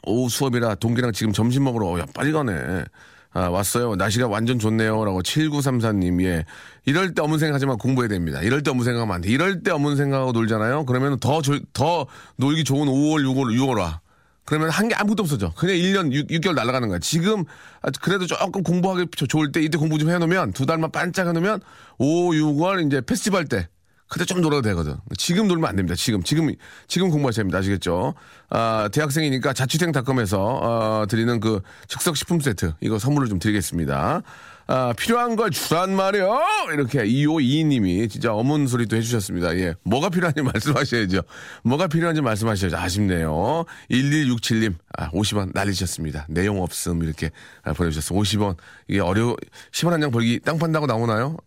오후 0.05 0.29
수업이라 0.29 0.77
동기랑 0.77 1.12
지금 1.12 1.33
점심 1.33 1.64
먹으러 1.64 1.87
어, 1.87 1.98
야 2.01 2.07
빨리 2.14 2.33
가네. 2.33 2.85
아, 3.34 3.48
왔어요. 3.48 3.96
날씨가 3.96 4.28
완전 4.28 4.58
좋네요. 4.58 5.04
라고 5.04 5.22
7934님, 5.22 6.22
예. 6.24 6.44
이럴 6.84 7.14
때 7.14 7.22
어문 7.22 7.38
생각하지만 7.38 7.78
공부해야 7.78 8.08
됩니다. 8.08 8.42
이럴 8.42 8.62
때 8.62 8.70
어문 8.70 8.84
생각하면 8.84 9.14
안 9.14 9.20
돼. 9.22 9.30
이럴 9.30 9.62
때 9.62 9.70
어문 9.70 9.96
생각하고 9.96 10.32
놀잖아요. 10.32 10.84
그러면 10.84 11.18
더, 11.18 11.40
조- 11.40 11.58
더 11.72 12.06
놀기 12.36 12.62
좋은 12.64 12.86
5월, 12.88 13.22
6월, 13.24 13.56
6월 13.58 13.78
와. 13.78 14.00
그러면 14.44 14.68
한 14.70 14.88
게 14.88 14.94
아무것도 14.96 15.22
없어져. 15.22 15.52
그냥 15.56 15.76
1년, 15.76 16.12
6, 16.12 16.26
6개월 16.26 16.54
날아가는 16.54 16.88
거야. 16.88 16.98
지금, 16.98 17.44
아, 17.80 17.88
그래도 18.02 18.26
조금 18.26 18.62
공부하기 18.62 19.06
조- 19.16 19.26
좋을 19.26 19.50
때 19.52 19.60
이때 19.62 19.78
공부 19.78 19.98
좀 19.98 20.10
해놓으면, 20.10 20.52
두 20.52 20.66
달만 20.66 20.90
반짝 20.90 21.26
해놓으면, 21.28 21.60
5, 21.98 22.32
6월 22.32 22.86
이제 22.86 23.00
페스티벌 23.00 23.46
때, 23.46 23.68
그때 24.12 24.27
좀 24.27 24.42
놀아도 24.42 24.61
되거든. 24.61 24.96
지금 25.16 25.48
놀면 25.48 25.70
안 25.70 25.75
됩니다. 25.75 25.94
지금, 25.96 26.22
지금, 26.22 26.53
지금 26.87 27.09
공부하셔야 27.09 27.44
됩니다. 27.44 27.59
아시겠죠? 27.61 28.12
아, 28.51 28.90
대학생이니까 28.92 29.55
자취생닷컴에서, 29.55 30.38
어, 30.38 31.07
드리는 31.09 31.40
그 31.40 31.62
즉석 31.88 32.18
식품 32.18 32.38
세트, 32.38 32.75
이거 32.83 32.98
선물을 32.98 33.31
좀 33.31 33.38
드리겠습니다. 33.38 34.20
아, 34.66 34.92
필요한 34.98 35.35
걸 35.35 35.51
주란 35.51 35.96
말이요! 35.96 36.40
이렇게 36.75 37.05
2522님이 37.05 38.11
진짜 38.11 38.35
어문 38.35 38.66
소리 38.66 38.85
또 38.85 38.96
해주셨습니다. 38.96 39.57
예. 39.57 39.75
뭐가 39.83 40.11
필요한지 40.11 40.42
말씀하셔야죠. 40.44 41.22
뭐가 41.64 41.87
필요한지 41.87 42.20
말씀하셔야죠. 42.20 42.77
아쉽네요. 42.77 43.64
1167님, 43.90 44.75
아, 44.98 45.09
50원 45.12 45.53
날리셨습니다. 45.55 46.27
내용 46.29 46.61
없음, 46.62 47.03
이렇게 47.03 47.31
아, 47.62 47.72
보내주셨어요. 47.72 48.18
50원. 48.20 48.57
이게 48.88 49.01
어려워, 49.01 49.37
10원 49.72 49.90
한 49.92 50.01
장 50.03 50.11
벌기 50.11 50.38
땅 50.38 50.59
판다고 50.59 50.85
나오나요? 50.87 51.38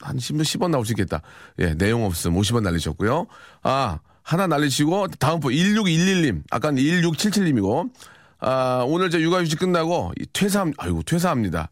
한 0.00 0.16
10원, 0.16 0.44
10 0.44 0.62
원 0.62 0.70
나올 0.70 0.84
수 0.84 0.92
있겠다. 0.92 1.22
예, 1.58 1.74
내용 1.74 2.04
없음 2.04 2.34
50원 2.34 2.62
날리셨고요. 2.62 3.26
아, 3.62 3.98
하나 4.22 4.46
날리시고, 4.46 5.08
다음 5.18 5.40
분 5.40 5.52
1611님. 5.52 6.42
아까 6.50 6.70
1677님이고, 6.70 7.90
아, 8.40 8.84
오늘 8.86 9.10
저 9.10 9.20
육아휴직 9.20 9.58
끝나고 9.58 10.12
이 10.20 10.26
퇴사, 10.32 10.66
아이고, 10.78 11.02
퇴사합니다. 11.02 11.70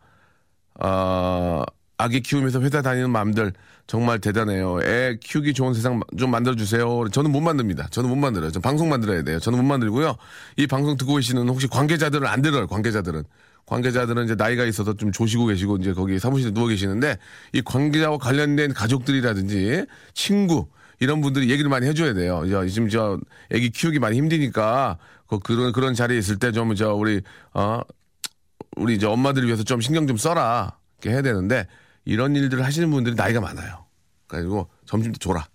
아, 0.80 1.64
아기 1.98 2.20
키우면서 2.20 2.60
회사 2.60 2.80
다니는 2.80 3.10
맘들 3.10 3.52
정말 3.88 4.20
대단해요. 4.20 4.78
애 4.84 5.18
키우기 5.20 5.52
좋은 5.52 5.74
세상 5.74 6.00
좀 6.16 6.30
만들어주세요. 6.30 7.08
저는 7.10 7.32
못 7.32 7.40
만듭니다. 7.40 7.88
저는 7.88 8.08
못 8.08 8.16
만들어요. 8.16 8.52
전 8.52 8.62
방송 8.62 8.88
만들어야 8.88 9.22
돼요. 9.22 9.40
저는 9.40 9.58
못 9.58 9.64
만들고요. 9.64 10.14
이 10.58 10.66
방송 10.66 10.96
듣고 10.96 11.16
계시는 11.16 11.48
혹시 11.48 11.66
관계자들은 11.66 12.26
안 12.28 12.40
들어요. 12.40 12.66
관계자들은. 12.68 13.24
관계자들은 13.68 14.24
이제 14.24 14.34
나이가 14.34 14.64
있어서 14.64 14.94
좀 14.94 15.12
조시고 15.12 15.46
계시고 15.46 15.76
이제 15.76 15.92
거기 15.92 16.18
사무실에 16.18 16.52
누워 16.52 16.66
계시는데 16.68 17.18
이 17.52 17.60
관계자와 17.62 18.18
관련된 18.18 18.72
가족들이라든지 18.72 19.84
친구 20.14 20.68
이런 21.00 21.20
분들이 21.20 21.50
얘기를 21.50 21.68
많이 21.70 21.86
해줘야 21.86 22.14
돼요. 22.14 22.44
저, 22.48 22.66
지금 22.66 22.88
저 22.88 23.18
애기 23.50 23.70
키우기 23.70 23.98
많이 23.98 24.16
힘드니까 24.16 24.98
그 25.26 25.38
그런 25.38 25.72
그런 25.72 25.94
자리에 25.94 26.18
있을 26.18 26.38
때 26.38 26.50
좀 26.50 26.74
저 26.74 26.94
우리 26.94 27.20
어 27.52 27.80
우리 28.76 28.94
이제 28.94 29.06
엄마들을 29.06 29.46
위해서 29.46 29.62
좀 29.62 29.80
신경 29.80 30.06
좀 30.06 30.16
써라. 30.16 30.78
이렇게 31.00 31.14
해야 31.14 31.22
되는데 31.22 31.66
이런 32.04 32.34
일들을 32.34 32.64
하시는 32.64 32.90
분들이 32.90 33.14
나이가 33.14 33.40
많아요. 33.40 33.84
그래가지고 34.26 34.68
점심 34.86 35.12
때 35.12 35.18
졸아. 35.18 35.46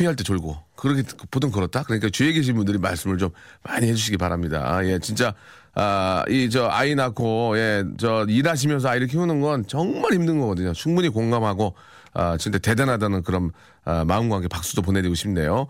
회의할 0.00 0.16
때 0.16 0.22
졸고. 0.24 0.56
그렇게 0.76 1.02
보통 1.30 1.50
그렇다? 1.50 1.82
그러니까 1.82 2.08
주위에 2.08 2.32
계신 2.32 2.54
분들이 2.54 2.78
말씀을 2.78 3.18
좀 3.18 3.30
많이 3.64 3.88
해주시기 3.88 4.16
바랍니다. 4.16 4.80
예, 4.84 4.98
진짜, 5.00 5.34
아, 5.80 6.24
이, 6.28 6.50
저, 6.50 6.66
아이 6.68 6.96
낳고, 6.96 7.56
예, 7.56 7.84
저, 7.98 8.26
일하시면서 8.28 8.88
아이를 8.88 9.06
키우는 9.06 9.40
건 9.40 9.64
정말 9.68 10.12
힘든 10.12 10.40
거거든요. 10.40 10.72
충분히 10.72 11.08
공감하고, 11.08 11.74
아, 12.14 12.36
진짜 12.36 12.58
대단하다는 12.58 13.22
그런, 13.22 13.52
아, 13.84 14.04
마음과 14.04 14.34
함께 14.34 14.48
박수도 14.48 14.82
보내드리고 14.82 15.14
싶네요. 15.14 15.68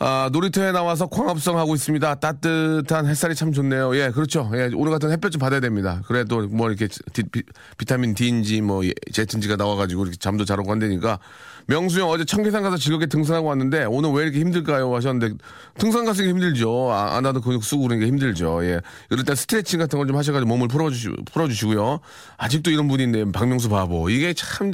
아, 0.00 0.28
놀이터에 0.32 0.72
나와서 0.72 1.06
광합성 1.06 1.56
하고 1.56 1.76
있습니다. 1.76 2.16
따뜻한 2.16 3.06
햇살이 3.06 3.36
참 3.36 3.52
좋네요. 3.52 3.94
예, 3.94 4.10
그렇죠. 4.10 4.50
예, 4.54 4.70
오늘 4.74 4.90
같은 4.90 5.12
햇볕 5.12 5.30
좀 5.30 5.38
받아야 5.38 5.60
됩니다. 5.60 6.02
그래도 6.08 6.48
뭐 6.48 6.68
이렇게 6.68 6.88
디, 7.12 7.22
비, 7.22 7.84
타민 7.86 8.14
D인지 8.14 8.62
뭐 8.62 8.84
예, 8.84 8.90
제트인지가 9.12 9.54
나와가지고 9.54 10.02
이렇게 10.02 10.16
잠도 10.16 10.44
잘 10.44 10.58
오고 10.58 10.72
한다니까. 10.72 11.20
명수 11.66 12.00
형 12.00 12.10
어제 12.10 12.24
청계산 12.24 12.62
가서 12.62 12.76
즐겁게 12.76 13.06
등산하고 13.06 13.48
왔는데 13.48 13.84
오늘 13.84 14.10
왜 14.10 14.24
이렇게 14.24 14.40
힘들까요? 14.40 14.94
하셨는데 14.94 15.36
등산 15.78 16.04
가서 16.04 16.22
힘들죠. 16.22 16.90
아, 16.92 17.16
안 17.16 17.24
하도 17.26 17.40
근육 17.40 17.64
쓰고 17.64 17.82
그러니까 17.82 18.06
힘들죠. 18.06 18.64
예. 18.64 18.80
이럴 19.10 19.24
때 19.24 19.34
스트레칭 19.34 19.78
같은 19.78 19.98
걸 19.98 20.06
좀 20.06 20.16
하셔가지고 20.16 20.48
몸을 20.48 20.68
풀어주시, 20.68 21.08
풀어주시고요. 21.32 22.00
아직도 22.36 22.70
이런 22.70 22.88
분이 22.88 23.04
있네. 23.04 23.32
박명수 23.32 23.68
바보. 23.70 24.10
이게 24.10 24.34
참, 24.34 24.64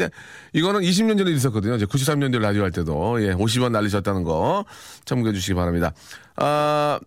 이거는 0.52 0.80
20년 0.80 1.18
전에 1.18 1.30
있었거든요. 1.32 1.74
이제 1.76 1.84
93년도 1.86 2.38
라디오 2.38 2.62
할 2.62 2.70
때도. 2.70 3.22
예. 3.22 3.32
50원 3.34 3.70
날리셨다는 3.72 4.24
거 4.24 4.64
참고해 5.04 5.32
주시기 5.32 5.54
바랍니다. 5.54 5.92
아, 6.36 6.98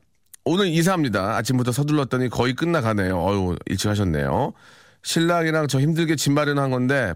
오늘 0.46 0.67
이사합니다. 0.67 1.38
아침부터 1.38 1.72
서둘렀더니 1.72 2.30
거의 2.30 2.54
끝나가네요. 2.54 3.17
어유 3.17 3.56
일찍 3.67 3.89
하셨네요. 3.89 4.54
신랑이랑 5.04 5.67
저 5.67 5.80
힘들게 5.80 6.15
집 6.15 6.32
마련한 6.32 6.69
건데 6.72 7.13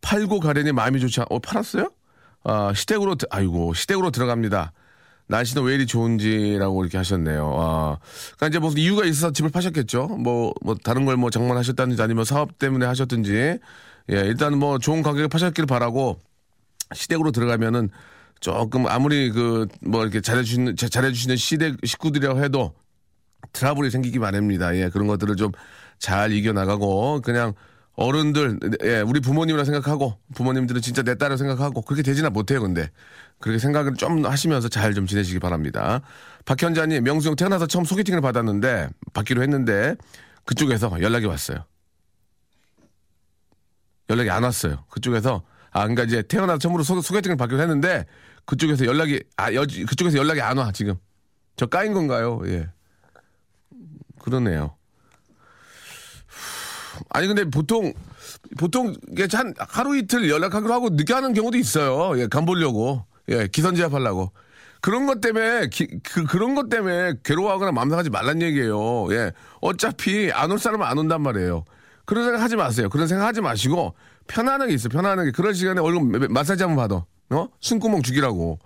팔고 0.00 0.40
가려니 0.40 0.72
마음이 0.72 1.00
좋지 1.00 1.20
않, 1.20 1.26
어, 1.30 1.38
팔았어요? 1.38 1.90
아, 2.44 2.72
시댁으로, 2.74 3.16
드- 3.16 3.26
아이고, 3.30 3.74
시댁으로 3.74 4.10
들어갑니다. 4.10 4.72
날씨는 5.26 5.62
왜 5.64 5.74
이리 5.74 5.86
좋은지라고 5.86 6.82
이렇게 6.82 6.96
하셨네요. 6.96 7.54
아, 7.58 7.98
그러니까 8.36 8.46
이제 8.48 8.58
무슨 8.58 8.78
이유가 8.78 9.04
있어서 9.04 9.30
집을 9.32 9.50
파셨겠죠? 9.50 10.06
뭐, 10.06 10.54
뭐, 10.62 10.74
다른 10.82 11.04
걸 11.04 11.16
뭐 11.16 11.28
장만하셨다든지 11.30 12.00
아니면 12.00 12.24
사업 12.24 12.58
때문에 12.58 12.86
하셨든지. 12.86 13.32
예, 14.10 14.14
일단 14.20 14.56
뭐 14.58 14.78
좋은 14.78 15.02
가격에 15.02 15.26
파셨길 15.26 15.66
바라고 15.66 16.18
시댁으로 16.94 17.30
들어가면은 17.30 17.90
조금 18.40 18.86
아무리 18.86 19.30
그 19.30 19.66
뭐 19.82 20.02
이렇게 20.02 20.22
잘해주시는, 20.22 20.76
자- 20.76 20.88
잘해주시는 20.88 21.36
시댁 21.36 21.76
식구들이라고 21.84 22.42
해도 22.42 22.72
트러블이 23.52 23.90
생기기 23.90 24.18
마련입니다. 24.18 24.74
예, 24.76 24.88
그런 24.88 25.06
것들을 25.08 25.36
좀 25.36 25.52
잘 26.00 26.30
이겨나가고 26.32 27.22
그냥 27.22 27.54
어른들, 28.00 28.60
예, 28.84 29.00
우리 29.00 29.18
부모님이라 29.18 29.64
생각하고 29.64 30.20
부모님들은 30.36 30.80
진짜 30.82 31.02
내 31.02 31.16
딸을 31.16 31.36
생각하고 31.36 31.82
그렇게 31.82 32.04
되지나 32.04 32.30
못해요. 32.30 32.60
근데 32.60 32.90
그렇게 33.40 33.58
생각을 33.58 33.94
좀 33.94 34.24
하시면서 34.24 34.68
잘 34.68 34.94
좀 34.94 35.06
지내시기 35.06 35.40
바랍니다. 35.40 36.00
박현자님, 36.44 37.02
명수 37.02 37.28
형 37.28 37.34
태어나서 37.34 37.66
처음 37.66 37.84
소개팅을 37.84 38.20
받았는데 38.20 38.88
받기로 39.14 39.42
했는데 39.42 39.96
그쪽에서 40.44 40.96
연락이 41.02 41.26
왔어요. 41.26 41.64
연락이 44.10 44.30
안 44.30 44.44
왔어요. 44.44 44.84
그쪽에서 44.90 45.42
아, 45.72 45.80
그러니까 45.80 46.04
이제 46.04 46.22
태어나서 46.22 46.58
처음으로 46.58 46.84
소, 46.84 47.00
소개팅을 47.00 47.36
받기로 47.36 47.60
했는데 47.60 48.06
그쪽에서 48.46 48.86
연락이 48.86 49.22
아 49.36 49.52
여, 49.54 49.62
그쪽에서 49.62 50.18
연락이 50.18 50.40
안 50.40 50.56
와 50.56 50.70
지금 50.70 50.94
저 51.56 51.66
까인 51.66 51.92
건가요? 51.92 52.40
예 52.46 52.68
그러네요. 54.20 54.77
아니 57.10 57.26
근데 57.26 57.44
보통 57.44 57.92
보통 58.58 58.94
한 59.32 59.54
하루 59.58 59.96
이틀 59.96 60.28
연락하기로 60.30 60.72
하고 60.72 60.88
늦게 60.90 61.12
하는 61.14 61.32
경우도 61.34 61.56
있어요. 61.58 62.18
예, 62.20 62.26
간 62.28 62.44
보려고 62.46 63.04
예 63.28 63.46
기선제압 63.48 63.92
하려고 63.94 64.32
그런 64.80 65.06
것 65.06 65.20
때문에 65.20 65.68
기- 65.68 65.88
그 66.02 66.24
그런 66.24 66.54
것 66.54 66.68
때문에 66.68 67.14
괴로워하거나 67.24 67.72
마음 67.72 67.90
상하지 67.90 68.10
말란 68.10 68.42
얘기예요. 68.42 69.12
예 69.12 69.32
어차피 69.60 70.30
안 70.32 70.50
올 70.52 70.58
사람은 70.58 70.86
안 70.86 70.98
온단 70.98 71.22
말이에요. 71.22 71.64
그런 72.04 72.24
생각 72.24 72.40
하지 72.42 72.56
마세요. 72.56 72.88
그런 72.88 73.06
생각 73.06 73.26
하지 73.26 73.40
마시고 73.40 73.94
편안하게 74.28 74.72
있어. 74.74 74.88
편안하게 74.88 75.32
그럴 75.32 75.54
시간에 75.54 75.80
얼굴 75.80 76.04
마- 76.20 76.26
마사지 76.30 76.62
한번 76.62 76.76
받아. 76.88 77.04
어 77.30 77.48
숨구멍 77.60 78.02
죽이라고. 78.02 78.58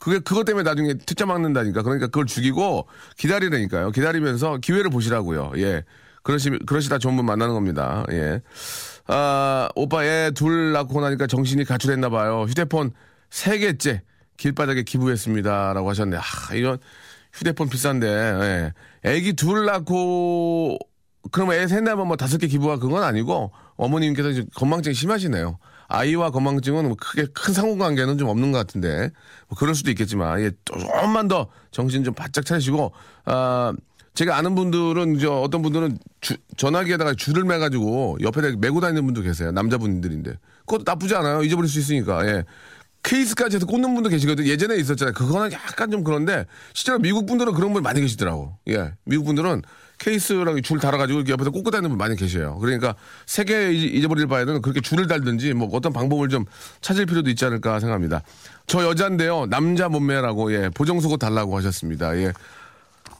그게 0.00 0.20
그것 0.20 0.44
때문에 0.44 0.62
나중에 0.62 0.94
퇴짜 0.94 1.26
막는다니까. 1.26 1.82
그러니까 1.82 2.06
그걸 2.06 2.26
죽이고 2.26 2.86
기다리라니까요. 3.16 3.90
기다리면서 3.90 4.58
기회를 4.58 4.90
보시라고요. 4.90 5.52
예. 5.56 5.84
그러시 6.28 6.50
그러시다 6.66 6.98
좋은 6.98 7.16
분 7.16 7.24
만나는 7.24 7.54
겁니다. 7.54 8.04
예. 8.12 8.42
아, 9.06 9.70
오빠 9.74 10.04
애 10.04 10.30
둘 10.32 10.72
낳고 10.72 11.00
나니까 11.00 11.26
정신이 11.26 11.64
가출했나 11.64 12.10
봐요. 12.10 12.42
휴대폰 12.46 12.90
세 13.30 13.56
개째 13.56 14.02
길바닥에 14.36 14.82
기부했습니다 14.82 15.72
라고 15.72 15.88
하셨네. 15.88 16.18
아, 16.18 16.54
이건 16.54 16.76
휴대폰 17.32 17.70
비싼데. 17.70 18.06
예. 18.06 18.72
애기 19.04 19.32
둘 19.32 19.64
낳고 19.64 20.76
그러면 21.32 21.56
애셋 21.56 21.82
낳으면 21.82 22.08
뭐 22.08 22.16
다섯 22.16 22.36
개 22.36 22.46
기부가 22.46 22.78
그건 22.78 23.04
아니고 23.04 23.50
어머님께서 23.76 24.32
지금 24.32 24.48
건망증이 24.54 24.92
심하시네요. 24.92 25.58
아이와 25.88 26.30
건망증은 26.30 26.88
뭐 26.88 26.96
크게 27.00 27.24
큰 27.32 27.54
상호관계는 27.54 28.18
좀 28.18 28.28
없는 28.28 28.52
것 28.52 28.58
같은데 28.58 29.10
뭐 29.48 29.56
그럴 29.58 29.74
수도 29.74 29.88
있겠지만 29.90 30.40
예, 30.42 30.50
조금만 30.66 31.26
더 31.28 31.48
정신 31.70 32.04
좀 32.04 32.12
바짝 32.12 32.44
차리시고 32.44 32.92
아 33.24 33.72
제가 34.18 34.36
아는 34.36 34.56
분들은 34.56 35.14
이제 35.14 35.28
어떤 35.28 35.62
분들은 35.62 35.96
주- 36.20 36.36
전화기에다가 36.56 37.14
줄을 37.14 37.44
매가지고 37.44 38.18
옆에다 38.20 38.56
메고 38.58 38.80
다니는 38.80 39.04
분도 39.04 39.22
계세요 39.22 39.52
남자분들인데 39.52 40.32
그것도 40.66 40.82
나쁘지 40.84 41.14
않아요 41.14 41.44
잊어버릴 41.44 41.70
수 41.70 41.78
있으니까 41.78 42.26
예. 42.26 42.44
케이스까지 43.04 43.56
해서 43.56 43.64
꽂는 43.66 43.94
분도 43.94 44.10
계시거든. 44.10 44.44
예전에 44.44 44.74
있었잖아요. 44.74 45.14
그거는 45.14 45.52
약간 45.52 45.92
좀 45.92 46.02
그런데 46.02 46.46
실제로 46.74 46.98
미국 46.98 47.26
분들은 47.26 47.54
그런 47.54 47.72
분 47.72 47.84
많이 47.84 48.00
계시더라고. 48.00 48.58
예. 48.66 48.92
미국 49.04 49.24
분들은 49.24 49.62
케이스랑 49.98 50.60
줄 50.62 50.80
달아가지고 50.80 51.28
옆에서 51.28 51.52
꽂고 51.52 51.70
다니는 51.70 51.90
분 51.90 51.96
많이 51.96 52.16
계셔요. 52.16 52.58
그러니까 52.58 52.96
세개 53.26 53.70
잊어버릴 53.72 54.26
바에는 54.26 54.62
그렇게 54.62 54.80
줄을 54.80 55.06
달든지 55.06 55.54
뭐 55.54 55.68
어떤 55.72 55.92
방법을 55.92 56.28
좀 56.28 56.44
찾을 56.80 57.06
필요도 57.06 57.30
있지 57.30 57.44
않을까 57.44 57.78
생각합니다. 57.78 58.22
저 58.66 58.82
여자인데요. 58.82 59.46
남자 59.46 59.88
몸매라고 59.88 60.52
예. 60.54 60.68
보정속옷 60.70 61.20
달라고 61.20 61.56
하셨습니다. 61.56 62.16
예. 62.18 62.32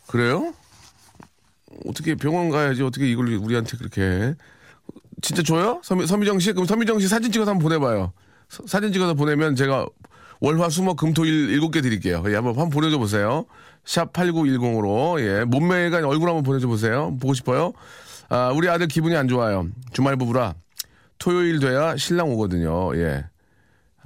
그래요? 0.08 0.52
어떻게 1.86 2.14
병원 2.14 2.50
가야지 2.50 2.82
어떻게 2.82 3.08
이걸 3.10 3.28
우리한테 3.34 3.76
그렇게 3.76 4.34
진짜 5.20 5.42
줘요? 5.42 5.80
서미, 5.82 6.06
서미정 6.06 6.38
씨? 6.38 6.52
그럼 6.52 6.66
서미정 6.66 6.98
씨 7.00 7.08
사진 7.08 7.32
찍어서 7.32 7.50
한번 7.50 7.62
보내봐요. 7.64 8.12
서- 8.48 8.66
사진 8.66 8.92
찍어서 8.92 9.14
보내면 9.14 9.56
제가 9.56 9.86
월화 10.40 10.70
수목 10.70 10.96
금토일 10.96 11.50
일곱 11.50 11.72
개 11.72 11.80
드릴게요. 11.80 12.22
예, 12.28 12.34
한번, 12.36 12.52
한번 12.54 12.70
보내줘 12.70 12.98
보세요. 12.98 13.44
샵 13.84 14.12
8910으로, 14.12 15.20
예, 15.20 15.44
몸매가 15.44 15.98
얼굴 16.06 16.28
한번 16.28 16.42
보내줘 16.44 16.68
보세요. 16.68 17.16
보고 17.20 17.34
싶어요. 17.34 17.72
아, 18.28 18.52
우리 18.54 18.68
아들 18.68 18.86
기분이 18.86 19.16
안 19.16 19.26
좋아요. 19.26 19.66
주말 19.92 20.16
부부라 20.16 20.54
토요일 21.18 21.58
돼야 21.58 21.96
신랑 21.96 22.30
오거든요. 22.30 22.94
예. 22.96 23.24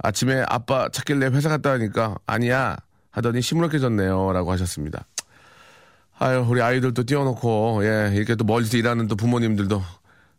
아침에 0.01 0.43
아빠 0.49 0.89
찾길래 0.89 1.27
회사 1.27 1.49
갔다 1.49 1.71
하니까 1.73 2.15
아니야 2.25 2.75
하더니 3.11 3.41
시무룩해졌네요. 3.41 4.33
라고 4.33 4.51
하셨습니다. 4.51 5.05
아유, 6.23 6.45
우리 6.47 6.61
아이들도 6.61 7.03
띄워놓고, 7.03 7.81
예, 7.83 8.13
이렇게 8.15 8.35
또 8.35 8.45
멀리서 8.45 8.77
일하는 8.77 9.09
또 9.09 9.17
부모님들도 9.17 9.83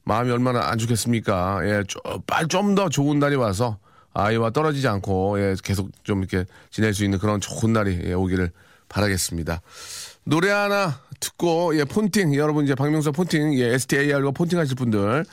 마음이 0.05 0.31
얼마나 0.31 0.71
안 0.71 0.79
좋겠습니까? 0.79 1.61
예, 1.65 1.83
빨리 2.27 2.49
좀더 2.49 2.89
좋은 2.89 3.19
날이 3.19 3.37
와서 3.37 3.77
아이와 4.15 4.49
떨어지지 4.49 4.89
않고, 4.89 5.39
예, 5.41 5.55
계속 5.63 5.91
좀 6.03 6.21
이렇게 6.21 6.47
지낼 6.71 6.95
수 6.95 7.05
있는 7.05 7.19
그런 7.19 7.39
좋은 7.39 7.75
날이 7.75 8.01
예, 8.03 8.15
오기를 8.15 8.51
바라겠습니다. 8.89 9.61
노래 10.25 10.49
하나 10.49 11.01
듣고, 11.21 11.79
예, 11.79 11.85
폰팅, 11.85 12.35
여러분 12.35 12.65
이제 12.65 12.75
박명수 12.75 13.13
폰팅, 13.13 13.53
예, 13.59 13.75
STAR과 13.75 14.31
폰팅 14.31 14.59
하실 14.59 14.77
분들, 14.77 15.27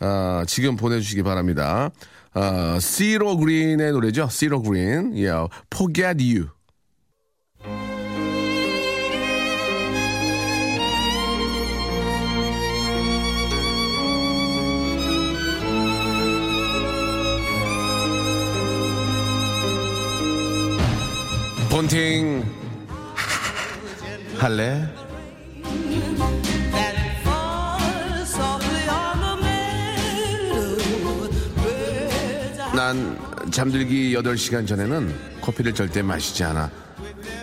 아, 0.00 0.42
지금 0.46 0.76
보내주시기 0.76 1.22
바랍니다. 1.22 1.90
아, 2.32 2.78
시로 2.80 3.36
그린의 3.36 3.92
노래죠. 3.92 4.28
시로 4.30 4.62
그린, 4.62 5.14
예, 5.18 5.28
Forget 5.70 6.34
You. 6.34 6.48
폰팅 21.70 22.44
할래? 24.38 24.88
난 32.74 33.18
잠들기 33.50 34.14
8시간 34.14 34.66
전에는 34.66 35.14
커피를 35.40 35.74
절대 35.74 36.00
마시지 36.00 36.44
않아. 36.44 36.70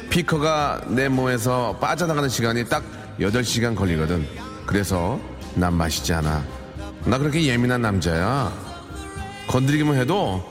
피커가 0.09 0.81
내 0.87 1.07
몸에서 1.09 1.77
빠져나가는 1.79 2.27
시간이 2.29 2.65
딱 2.69 2.83
8시간 3.19 3.75
걸리거든. 3.75 4.25
그래서 4.65 5.19
난 5.53 5.73
마시지 5.73 6.13
않아. 6.13 6.43
나 7.05 7.17
그렇게 7.17 7.43
예민한 7.43 7.81
남자야. 7.81 8.51
건드리기만 9.47 9.95
해도 9.95 10.43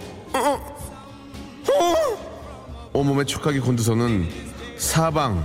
온몸에 2.97 3.25
촉하게 3.25 3.59
곤두서는 3.59 4.29
사방, 4.77 5.45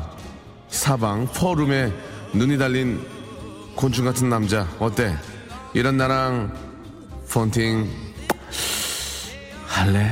사방, 0.67 1.25
포rum에 1.25 1.91
눈이 2.31 2.59
달린 2.59 3.03
곤충 3.75 4.05
같은 4.05 4.29
남자. 4.29 4.67
어때? 4.77 5.17
이런 5.73 5.97
나랑 5.97 6.53
폰팅 7.27 7.89
할래? 9.65 10.11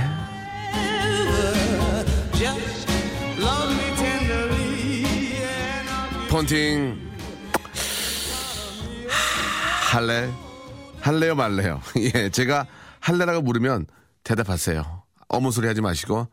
폰팅 6.30 6.98
할래? 9.92 10.30
할래요 11.02 11.36
말래요? 11.36 11.82
예, 12.16 12.30
제가 12.30 12.66
할래라고 13.00 13.44
물으면 13.44 13.86
대답하세요. 14.24 15.04
어머 15.30 15.52
소리 15.52 15.68
하지 15.68 15.82
마시고 15.82 16.28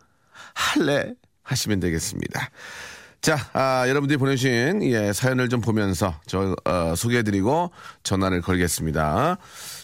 할래 0.54 1.14
하시면 1.42 1.80
되겠습니다. 1.80 2.50
자, 3.20 3.38
아, 3.54 3.88
여러분들이 3.88 4.18
보내주신 4.18 4.82
예, 4.82 5.14
사연을 5.14 5.48
좀 5.48 5.62
보면서 5.62 6.20
저 6.26 6.54
어, 6.66 6.94
소개해드리고 6.94 7.70
전화를 8.02 8.42
걸겠습니다. 8.42 9.38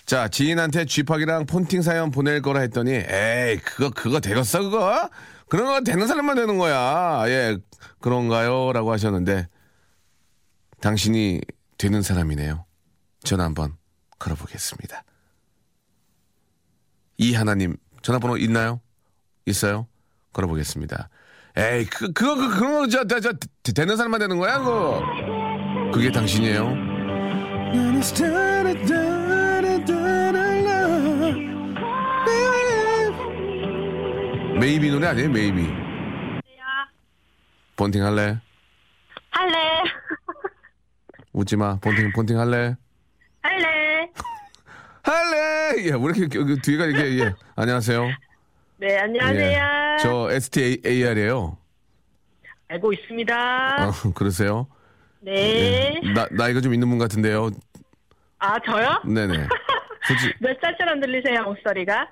자, 0.05 0.29
지인한테 0.29 0.85
쥐팍이랑 0.85 1.47
폰팅 1.47 1.81
사연 1.81 2.11
보낼 2.11 2.43
거라 2.43 2.61
했더니 2.61 2.93
에이 2.93 3.59
그거 3.65 3.89
그거 3.89 4.21
되겠어 4.21 4.61
그거? 4.63 5.09
그런 5.49 5.67
거 5.67 5.81
되는 5.81 6.07
사람만 6.07 6.37
되는 6.37 6.59
거야. 6.59 7.25
예, 7.29 7.57
그런가요?라고 8.01 8.93
하셨는데 8.93 9.49
당신이 10.83 11.41
되는 11.79 12.03
사람이네요. 12.03 12.67
전화 13.25 13.45
한번 13.45 13.75
걸어보겠습니다. 14.19 15.03
이 17.17 17.35
하나님 17.35 17.77
전화번호 18.03 18.37
있나요? 18.37 18.81
있어요? 19.47 19.87
걸어보겠습니다. 20.33 21.09
에이, 21.57 21.85
그, 21.87 22.12
그거, 22.12 22.35
그, 22.37 22.57
그런 22.59 22.73
거, 22.81 22.87
저, 22.88 23.07
저, 23.07 23.21
저, 23.21 23.33
되- 23.62 23.73
되는 23.73 23.97
사람만 23.97 24.21
되는 24.21 24.38
거야, 24.38 24.59
그거. 24.59 25.03
그게 25.93 26.11
당신이에요. 26.12 26.90
Maybe 34.59 34.90
노래 34.90 35.07
아니에요, 35.09 35.31
Maybe. 35.31 35.69
본팅 37.77 38.05
할래? 38.05 38.38
할래. 39.31 39.83
웃지 41.33 41.57
마. 41.57 41.77
본팅, 41.81 42.12
본팅 42.12 42.38
할래? 42.38 42.77
할래. 43.43 44.11
할래! 45.03 45.85
예, 45.87 45.90
왜 45.93 45.99
이렇게, 46.14 46.27
그 46.29 46.57
뒤가 46.61 46.85
이렇게, 46.85 47.21
예. 47.21 47.35
안녕하세요. 47.57 48.07
네, 48.77 48.99
안녕하세요. 48.99 49.40
예. 49.51 49.57
저 50.03 50.31
STAR이에요. 50.31 51.57
알고 52.69 52.93
있습니다. 52.93 53.89
어, 53.89 54.13
그러세요? 54.15 54.67
네. 55.21 56.01
나, 56.15 56.27
나이가 56.31 56.61
좀 56.61 56.73
있는 56.73 56.89
분 56.89 56.99
같은데요. 56.99 57.51
아, 58.39 58.59
저요? 58.61 59.03
네네. 59.05 59.49
솔직히, 60.07 60.35
몇 60.41 60.57
살처럼 60.61 61.01
들리세요, 61.01 61.43
목소리가? 61.43 62.09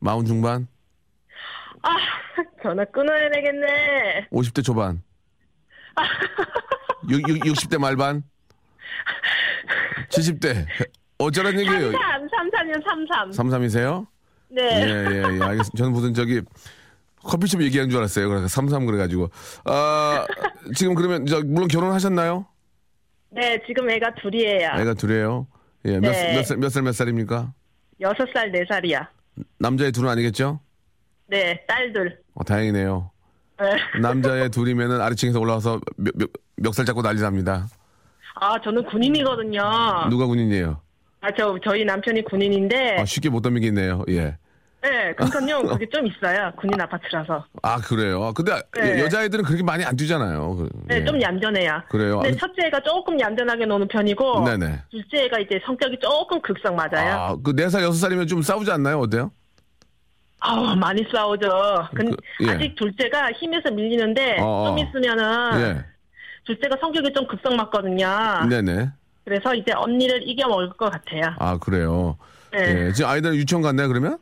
마흔 0.00 0.24
중반? 0.24 0.66
아, 1.82 1.96
전화 2.62 2.84
끊어야 2.86 3.30
되겠네. 3.30 4.28
50대 4.32 4.64
초반. 4.64 5.02
6, 7.08 7.20
60대 7.20 7.78
말반. 7.78 8.24
70대. 10.08 10.66
어쩌란 11.18 11.58
얘기예요? 11.60 11.92
33, 11.92 12.50
33이요, 12.50 12.84
33. 12.84 13.30
33이세요? 13.30 14.06
네. 14.48 14.62
예, 14.62 14.88
예, 14.88 15.16
예. 15.38 15.42
알겠습니다. 15.42 15.76
저는 15.76 15.92
무슨 15.92 16.14
저기 16.14 16.40
커피숍 17.24 17.62
얘기하는 17.62 17.90
줄 17.90 17.98
알았어요. 17.98 18.28
그래서 18.28 18.48
33 18.48 18.86
그래가지고. 18.86 19.30
아, 19.64 20.26
지금 20.74 20.94
그러면, 20.94 21.26
저, 21.26 21.40
물론 21.44 21.68
결혼하셨나요? 21.68 22.46
네, 23.30 23.60
지금 23.66 23.90
애가 23.90 24.14
둘이에요. 24.22 24.70
애가 24.78 24.94
둘이에요. 24.94 25.46
예, 25.86 25.98
몇, 25.98 26.12
네. 26.12 26.34
몇 26.36 26.44
살, 26.44 26.56
몇 26.56 26.68
살, 26.68 26.82
몇 26.82 26.92
살입니까? 26.92 27.52
여섯 28.00 28.26
살, 28.32 28.50
네 28.52 28.64
살이야. 28.68 29.08
남자의 29.58 29.92
둘은 29.92 30.08
아니겠죠? 30.10 30.60
네, 31.26 31.64
딸들. 31.66 32.20
어, 32.34 32.44
다행이네요. 32.44 33.10
네. 33.60 34.00
남자의 34.00 34.50
둘이면은 34.50 35.00
아래층에서 35.00 35.40
올라와서 35.40 35.80
멱, 35.96 36.12
멱, 36.16 36.30
멱살 36.56 36.84
잡고 36.84 37.02
난리 37.02 37.20
납니다. 37.20 37.66
아, 38.36 38.60
저는 38.62 38.84
군인이거든요. 38.86 39.60
누가 40.10 40.26
군인이에요? 40.26 40.80
아, 41.20 41.28
저, 41.36 41.56
저희 41.64 41.84
남편이 41.84 42.22
군인인데. 42.24 42.98
아, 43.00 43.04
쉽게 43.04 43.28
못 43.30 43.40
덤비겠네요. 43.42 44.04
예. 44.10 44.36
네, 44.84 45.14
그러니까요. 45.14 45.62
그게 45.72 45.88
좀 45.88 46.06
있어요. 46.06 46.52
군인 46.56 46.78
아파트라서. 46.80 47.44
아, 47.62 47.78
그래요. 47.78 48.32
근데 48.34 48.52
네. 48.74 49.00
여자애들은 49.00 49.44
그렇게 49.44 49.62
많이 49.62 49.82
안 49.84 49.96
뛰잖아요. 49.96 50.56
그, 50.56 50.68
네, 50.86 51.00
예. 51.00 51.04
좀 51.04 51.20
얌전해요. 51.20 51.82
그래요? 51.88 52.20
근데 52.20 52.36
아, 52.36 52.40
첫째가 52.40 52.80
조금 52.80 53.18
얌전하게 53.18 53.64
노는 53.64 53.88
편이고. 53.88 54.44
네네. 54.44 54.82
둘째가 54.90 55.38
이제 55.38 55.58
성격이 55.64 55.98
조금 56.00 56.40
극성 56.42 56.76
맞아요. 56.76 57.14
아, 57.14 57.36
그 57.42 57.54
4 57.54 57.70
살, 57.70 57.82
6 57.82 57.94
살이면 57.94 58.26
좀 58.26 58.42
싸우지 58.42 58.70
않나요? 58.70 58.98
어때요? 58.98 59.30
아우, 60.40 60.76
많이 60.76 61.02
싸우죠. 61.10 61.48
근 61.94 62.10
그, 62.10 62.44
예. 62.44 62.50
아직 62.50 62.74
둘째가 62.74 63.32
힘에서 63.32 63.70
밀리는데, 63.70 64.40
어, 64.40 64.44
어. 64.44 64.66
좀 64.68 64.78
있으면은, 64.78 65.60
예. 65.60 65.84
둘째가 66.44 66.76
성격이 66.78 67.14
좀 67.14 67.26
극성 67.26 67.56
맞거든요. 67.56 68.46
네네. 68.50 68.90
그래서 69.24 69.54
이제 69.54 69.72
언니를 69.72 70.20
이겨 70.28 70.46
먹을 70.46 70.68
것 70.70 70.90
같아요. 70.92 71.34
아, 71.38 71.56
그래요. 71.56 72.18
네. 72.52 72.88
예. 72.88 72.92
지금 72.92 73.08
아이들은 73.08 73.36
유치원 73.36 73.62
갔나요, 73.62 73.88
그러면? 73.88 74.18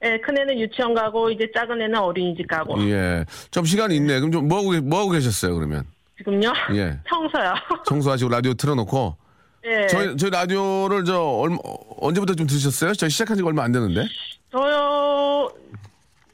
네, 0.00 0.18
큰애는 0.20 0.58
유치원 0.60 0.92
가고, 0.94 1.30
이제 1.30 1.46
작은 1.56 1.80
애는 1.80 1.96
어린이집 1.98 2.46
가고. 2.46 2.78
예. 2.90 3.24
좀 3.50 3.64
시간이 3.64 3.96
있네. 3.96 4.20
그럼 4.20 4.32
좀 4.32 4.48
뭐하고, 4.48 4.70
계- 4.70 4.80
뭐하고 4.80 5.10
계셨어요, 5.10 5.54
그러면? 5.54 5.84
지금요? 6.18 6.52
예. 6.74 6.98
청소요. 7.08 7.54
청소하시고 7.86 8.30
라디오 8.30 8.54
틀어놓고. 8.54 9.16
네. 9.62 9.86
저희, 9.86 10.14
저희 10.18 10.30
라디오를 10.30 11.04
저, 11.06 11.18
얼마, 11.22 11.56
언제부터 12.00 12.34
좀 12.34 12.46
들으셨어요? 12.46 12.92
저희 12.94 13.08
시작한 13.08 13.36
지가 13.36 13.48
얼마 13.48 13.62
안 13.64 13.72
됐는데? 13.72 14.04
저요, 14.52 15.50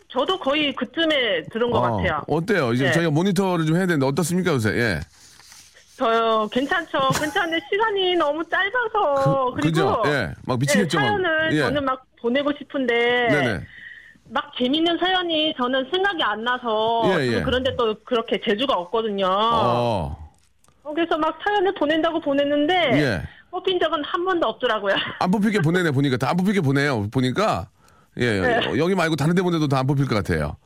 저도 0.09 0.37
거의 0.41 0.75
그쯤에 0.75 1.45
들은 1.53 1.71
것 1.71 1.79
어, 1.79 1.83
같아요. 1.97 2.23
어때요? 2.27 2.73
이제 2.73 2.87
네. 2.87 2.93
저희가 2.93 3.11
모니터를 3.13 3.67
좀 3.67 3.77
해야 3.77 3.87
되는데 3.87 4.05
어떻습니까, 4.05 4.51
요새? 4.53 4.71
예. 4.71 5.01
저요, 6.05 6.49
괜찮죠. 6.51 6.99
괜찮은데 7.21 7.61
시간이 7.71 8.15
너무 8.17 8.43
짧아서. 8.49 9.53
그, 9.53 9.61
리고 9.61 9.61
그죠? 9.61 10.03
예. 10.07 10.33
막 10.47 10.59
미치겠죠. 10.59 10.99
막. 10.99 11.05
사연을 11.07 11.51
예. 11.53 11.59
저는 11.61 11.85
막 11.85 12.03
보내고 12.23 12.51
싶은데. 12.59 12.95
네네. 13.29 13.61
막 14.31 14.51
재밌는 14.57 14.97
사연이 14.99 15.53
저는 15.59 15.89
생각이 15.93 16.23
안 16.23 16.43
나서. 16.43 17.03
예, 17.21 17.27
예. 17.27 17.43
그런데 17.43 17.77
또 17.77 17.95
그렇게 18.07 18.41
재주가 18.43 18.75
없거든요. 18.77 19.27
어. 19.27 20.31
어, 20.85 20.95
그래서 20.95 21.19
막 21.19 21.39
사연을 21.45 21.75
보낸다고 21.75 22.19
보냈는데. 22.21 22.75
예. 22.95 23.23
뽑힌 23.51 23.79
적은 23.79 24.03
한 24.05 24.25
번도 24.25 24.47
없더라고요. 24.47 24.95
안 25.19 25.31
뽑히게 25.31 25.59
보내네, 25.61 25.91
보니까. 25.91 26.17
다 26.17 26.31
안 26.31 26.37
뽑히게 26.39 26.63
보내요. 26.63 27.11
보니까. 27.11 27.69
예. 28.17 28.41
네. 28.41 28.67
어, 28.69 28.79
여기 28.79 28.95
말고 28.95 29.17
다른 29.17 29.35
데 29.35 29.43
보내도 29.43 29.69
다 29.69 29.81
안 29.81 29.87
뽑힐 29.87 30.07
것 30.07 30.15
같아요. 30.15 30.57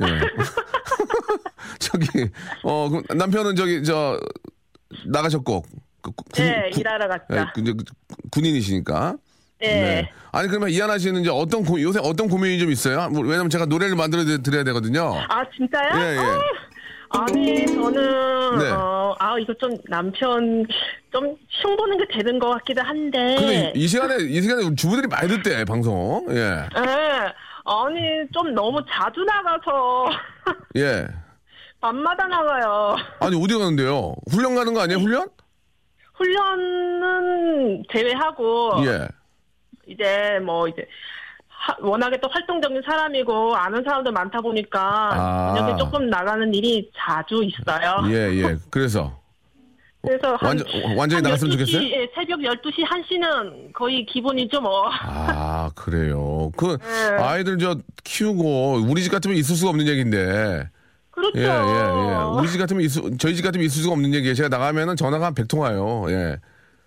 예. 0.00 0.04
저기, 1.78 2.06
어, 2.64 2.88
남편은 3.14 3.54
저기, 3.56 3.84
저, 3.84 4.18
나가셨고. 5.06 5.62
그, 6.02 6.10
구- 6.12 6.24
군- 6.32 6.44
네, 6.44 6.70
구- 6.72 6.80
일하러 6.80 7.08
갔죠. 7.08 7.24
예, 7.32 7.44
그, 7.54 7.62
저, 7.84 7.92
군인이시니까. 8.30 9.16
네. 9.60 10.10
아니, 10.32 10.48
그러면 10.48 10.70
이하나 10.70 10.96
씨는 10.96 11.20
이제 11.20 11.30
어떤, 11.30 11.62
고, 11.64 11.80
요새 11.82 12.00
어떤 12.02 12.28
고민이 12.28 12.58
좀 12.58 12.70
있어요? 12.70 13.10
뭐, 13.10 13.20
왜냐면 13.22 13.50
제가 13.50 13.66
노래를 13.66 13.94
만들어 13.96 14.24
드려야 14.42 14.64
되거든요. 14.64 15.12
아, 15.28 15.44
진짜요? 15.54 15.90
예, 16.00 16.16
예. 16.16 16.18
아, 17.12 17.24
아니, 17.26 17.66
저는, 17.66 18.58
네. 18.58 18.70
어, 18.70 19.14
아, 19.18 19.38
이거 19.38 19.52
좀 19.54 19.76
남편 19.88 20.64
좀 21.12 21.36
흉보는 21.60 21.98
게 21.98 22.04
되는 22.16 22.38
것 22.38 22.48
같기도 22.50 22.80
한데. 22.82 23.34
근데 23.38 23.72
이, 23.74 23.80
이 23.84 23.86
시간에, 23.88 24.16
이 24.24 24.40
시간에 24.40 24.74
주부들이 24.74 25.08
많이 25.08 25.28
듣대, 25.28 25.64
방송. 25.66 26.24
예. 26.30 26.36
예. 26.36 27.32
아니, 27.66 28.00
좀 28.32 28.54
너무 28.54 28.80
자주 28.88 29.20
나가서 29.24 30.10
예. 30.76 31.06
밤마다 31.80 32.26
나가요. 32.26 32.96
아니, 33.20 33.42
어디 33.42 33.54
가는데요? 33.56 34.14
훈련 34.30 34.54
가는 34.54 34.74
거 34.74 34.80
아니에요, 34.82 34.98
훈련? 35.00 35.28
훈련은 36.14 37.82
제외하고, 37.92 38.82
예. 38.84 39.08
이제 39.86 40.38
뭐, 40.44 40.68
이제, 40.68 40.86
하- 41.48 41.76
워낙에 41.80 42.18
또 42.20 42.28
활동적인 42.28 42.82
사람이고, 42.86 43.56
아는 43.56 43.82
사람도 43.82 44.12
많다 44.12 44.40
보니까, 44.40 45.10
아. 45.12 45.54
저녁에 45.56 45.76
조금 45.78 46.08
나가는 46.10 46.52
일이 46.52 46.90
자주 46.96 47.42
있어요. 47.42 48.02
예, 48.10 48.34
예. 48.42 48.56
그래서. 48.70 49.18
그래서 50.02 50.34
한, 50.36 50.48
완전, 50.48 50.66
완전히 50.96 51.14
한 51.16 51.22
나갔으면 51.24 51.52
12시, 51.56 51.58
좋겠어요? 51.58 51.82
예, 51.90 52.10
새벽 52.14 52.40
12시, 52.40 52.86
1시는 52.86 53.72
거의 53.74 54.04
기본이죠, 54.06 54.60
뭐. 54.60 54.88
아, 54.90 55.70
그래요. 55.74 56.50
그, 56.56 56.76
네. 56.78 57.22
아이들 57.22 57.58
저 57.58 57.76
키우고, 58.04 58.82
우리 58.88 59.02
집 59.02 59.10
같으면 59.10 59.36
있을 59.36 59.56
수가 59.56 59.70
없는 59.70 59.86
얘기인데. 59.88 60.68
그렇죠. 61.20 61.38
예, 61.38 61.42
예, 61.42 62.12
예. 62.12 62.38
우리 62.38 62.48
집 62.48 62.58
같으면 62.58 62.82
있을, 62.82 63.18
저희 63.18 63.34
집 63.34 63.42
같으면 63.42 63.66
있을 63.66 63.82
수가 63.82 63.92
없는 63.92 64.14
얘기예요. 64.14 64.34
제가 64.34 64.48
나가면은 64.48 64.96
전화가 64.96 65.26
한 65.26 65.34
100통 65.34 65.60
와요. 65.60 66.06
예. 66.08 66.38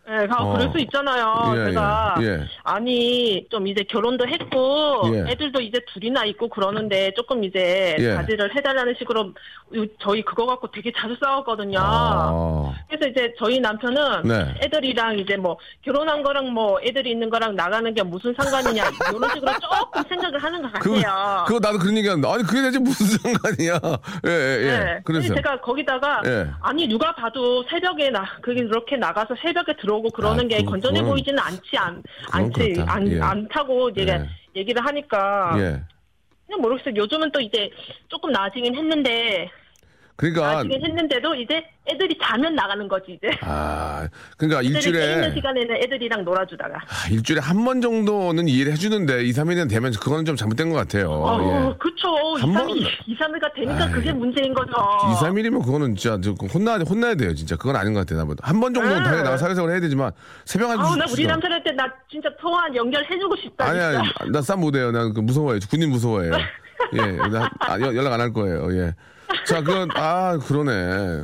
예, 0.09 0.27
가- 0.27 0.43
어. 0.43 0.53
그럴 0.57 0.69
수 0.71 0.77
있잖아요. 0.79 1.53
예, 1.55 1.65
제가 1.69 2.15
예, 2.19 2.25
예. 2.25 2.39
아니 2.63 3.47
좀 3.49 3.65
이제 3.67 3.83
결혼도 3.83 4.27
했고 4.27 5.01
예. 5.13 5.31
애들도 5.31 5.61
이제 5.61 5.79
둘이나 5.93 6.25
있고 6.25 6.49
그러는데 6.49 7.13
조금 7.15 7.41
이제 7.43 7.95
예. 7.97 8.15
자제를 8.15 8.53
해달라는 8.53 8.95
식으로 8.99 9.31
요- 9.75 9.85
저희 10.01 10.21
그거 10.21 10.45
갖고 10.45 10.69
되게 10.71 10.91
자주 10.95 11.15
싸웠거든요. 11.23 11.79
아. 11.81 12.73
그래서 12.89 13.07
이제 13.07 13.33
저희 13.39 13.61
남편은 13.61 14.23
네. 14.23 14.53
애들이랑 14.63 15.19
이제 15.19 15.37
뭐 15.37 15.57
결혼한 15.83 16.21
거랑 16.21 16.49
뭐 16.51 16.79
애들이 16.83 17.11
있는 17.11 17.29
거랑 17.29 17.55
나가는 17.55 17.91
게 17.93 18.03
무슨 18.03 18.33
상관이냐 18.37 18.83
이런 19.09 19.29
식으로 19.33 19.51
조금 19.59 20.03
생각을 20.09 20.43
하는 20.43 20.61
것 20.63 20.73
그거, 20.73 20.95
같아요. 20.95 21.45
그거 21.47 21.59
나도 21.59 21.79
그런 21.79 21.95
얘기 21.97 22.07
하는데. 22.09 22.27
아니, 22.29 22.43
그게 22.43 22.61
대체 22.61 22.77
무슨 22.77 23.05
상관이야. 23.17 23.79
예, 24.27 24.29
예, 24.29 24.63
예. 24.63 24.79
네. 24.79 24.99
그래서. 25.05 25.33
제가 25.33 25.61
거기다가 25.61 26.21
예. 26.25 26.47
아니 26.59 26.87
누가 26.87 27.15
봐도 27.15 27.63
새벽에 27.69 28.09
나 28.09 28.25
그게 28.41 28.59
이렇게 28.61 28.97
나가서 28.97 29.33
새벽에 29.41 29.73
들어 29.77 29.92
오고 29.93 30.09
그러는 30.11 30.45
아, 30.45 30.47
게 30.47 30.57
그- 30.63 30.71
건전해 30.71 30.99
그건- 30.99 31.13
보이지는 31.13 31.39
않지 31.39 31.77
않 31.77 32.03
않지 32.31 32.73
그렇다. 32.73 32.91
안, 32.93 33.11
예. 33.11 33.19
않다고 33.19 33.89
이제 33.89 34.05
예. 34.07 34.59
얘기를 34.59 34.83
하니까 34.85 35.55
예. 35.57 35.81
그냥 36.47 36.61
모르겠어요. 36.61 36.95
요즘은 36.95 37.31
또 37.31 37.39
이제 37.39 37.69
조금 38.07 38.31
나아지긴 38.31 38.75
했는데 38.75 39.49
그러니까. 40.15 40.41
나아지긴 40.53 40.85
했는데도 40.85 41.33
이제 41.35 41.63
애들이 41.89 42.15
자면 42.21 42.53
나가는 42.55 42.87
거지 42.87 43.17
이제. 43.17 43.29
아, 43.41 44.07
그러니까 44.37 44.61
깨 44.61 44.67
있는 44.67 44.79
일주일에. 44.79 45.33
시간에는 45.33 45.75
애들이랑 45.75 46.23
놀아주다가. 46.23 46.75
아, 46.75 47.09
일주일에 47.11 47.41
한 47.41 47.65
번 47.65 47.81
정도는 47.81 48.47
이해를 48.47 48.73
해주는데 48.73 49.23
2, 49.25 49.31
3일은 49.31 49.69
되면 49.69 49.91
그거는 49.93 50.23
좀 50.25 50.35
잘못된 50.35 50.69
것 50.69 50.75
같아요. 50.75 51.09
어, 51.11 51.41
예. 51.41 51.73
그쵸. 51.79 52.07
2, 52.37 52.41
한 52.41 52.49
3일, 52.53 52.67
번- 52.67 52.77
2, 53.07 53.17
3일가 53.17 53.53
되니까 53.55 53.85
아이, 53.85 53.91
그게 53.91 54.11
문제인 54.13 54.53
거죠. 54.53 54.71
2, 54.71 55.15
3일이면 55.25 55.65
그거는 55.65 55.95
진짜 55.95 56.19
저 56.21 56.31
혼나, 56.53 56.77
혼나야 56.77 57.15
돼요, 57.15 57.33
진짜. 57.33 57.55
그건 57.55 57.75
아닌 57.75 57.93
것 57.93 58.01
같아요, 58.01 58.19
나보다. 58.19 58.47
한 58.47 58.59
번 58.59 58.73
정도는 58.73 58.97
네. 58.99 59.03
당연히 59.03 59.23
나가 59.23 59.37
사회생활 59.37 59.71
해야 59.71 59.79
되지만, 59.79 60.11
새벽 60.45 60.69
한 60.69 60.79
아우, 60.79 60.95
나 60.95 61.07
시- 61.07 61.13
우리 61.13 61.25
남편한테 61.25 61.71
나 61.71 61.91
진짜 62.09 62.29
통화 62.39 62.67
연결해주고 62.73 63.35
싶다. 63.37 63.65
아니, 63.65 63.79
아니, 63.79 63.97
진짜. 64.07 64.25
나쌈 64.31 64.59
못해요. 64.59 64.91
난그 64.91 65.19
무서워요. 65.21 65.59
군인 65.69 65.89
무서워해요. 65.89 66.33
예, 66.93 66.97
나 67.29 67.49
아, 67.59 67.79
연- 67.79 67.95
연락 67.95 68.13
안 68.13 68.21
할 68.21 68.31
거예요, 68.33 68.67
예. 68.77 68.93
자, 69.45 69.61
그건, 69.61 69.89
아, 69.95 70.37
그러네. 70.37 71.23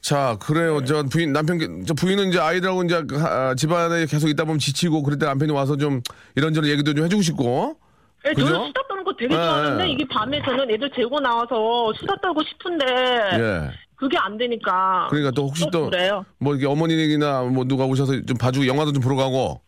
자, 0.00 0.36
그래요. 0.40 0.84
저 0.84 1.02
부인, 1.04 1.32
남편, 1.32 1.84
저 1.86 1.94
부인은 1.94 2.28
이제 2.28 2.38
아이들하고 2.38 2.82
이제 2.84 3.02
아, 3.14 3.54
집안에 3.54 4.06
계속 4.06 4.28
있다 4.28 4.44
보면 4.44 4.58
지치고, 4.58 5.02
그럴 5.02 5.18
때 5.18 5.26
남편이 5.26 5.52
와서 5.52 5.76
좀 5.76 6.02
이런저런 6.36 6.68
얘기도 6.70 6.94
좀 6.94 7.04
해주고 7.04 7.22
싶고, 7.22 7.76
네, 8.24 8.32
그죠? 8.32 8.48
저는 8.48 8.66
수다 8.68 8.80
떠는 8.88 9.04
거 9.04 9.12
되게 9.18 9.34
예, 9.34 9.38
좋아하는데 9.38 9.84
예. 9.86 9.92
이게 9.92 10.04
밤에 10.10 10.42
저는 10.42 10.70
애들 10.70 10.90
재고 10.96 11.20
나와서 11.20 11.92
수다 12.00 12.14
떨고 12.22 12.42
싶은데 12.42 12.84
예. 12.86 13.70
그게 13.96 14.16
안 14.18 14.38
되니까. 14.38 15.08
그러니까 15.10 15.30
또 15.32 15.46
혹시 15.46 15.66
또, 15.70 15.90
그래요. 15.90 16.24
뭐 16.38 16.54
이렇게 16.54 16.66
어머니나 16.66 17.42
뭐 17.42 17.64
누가 17.64 17.84
오셔서 17.84 18.22
좀 18.22 18.36
봐주고 18.38 18.66
영화도 18.66 18.92
좀 18.92 19.02
보러 19.02 19.16
가고, 19.16 19.60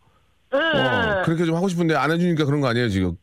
네. 0.51 0.57
어, 0.59 1.21
그렇게 1.23 1.45
좀 1.45 1.55
하고 1.55 1.67
싶은데 1.67 1.95
안 1.95 2.11
해주니까 2.11 2.45
그런 2.45 2.61
거 2.61 2.67
아니에요, 2.67 2.89
지금. 2.89 3.17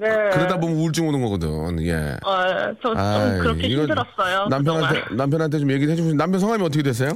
네. 0.00 0.08
그러다 0.32 0.58
보면 0.58 0.76
우울증 0.76 1.06
오는 1.08 1.20
거거든, 1.22 1.80
예. 1.86 2.16
어, 2.24 2.74
저좀 2.82 2.96
아이, 2.96 3.38
그렇게 3.40 3.68
힘들었어요. 3.68 4.46
남편한테, 4.48 5.00
그동안. 5.00 5.16
남편한테 5.16 5.58
좀 5.58 5.70
얘기를 5.72 5.92
해주시면, 5.92 6.16
남편 6.16 6.40
성함이 6.40 6.64
어떻게 6.64 6.82
되세요? 6.82 7.12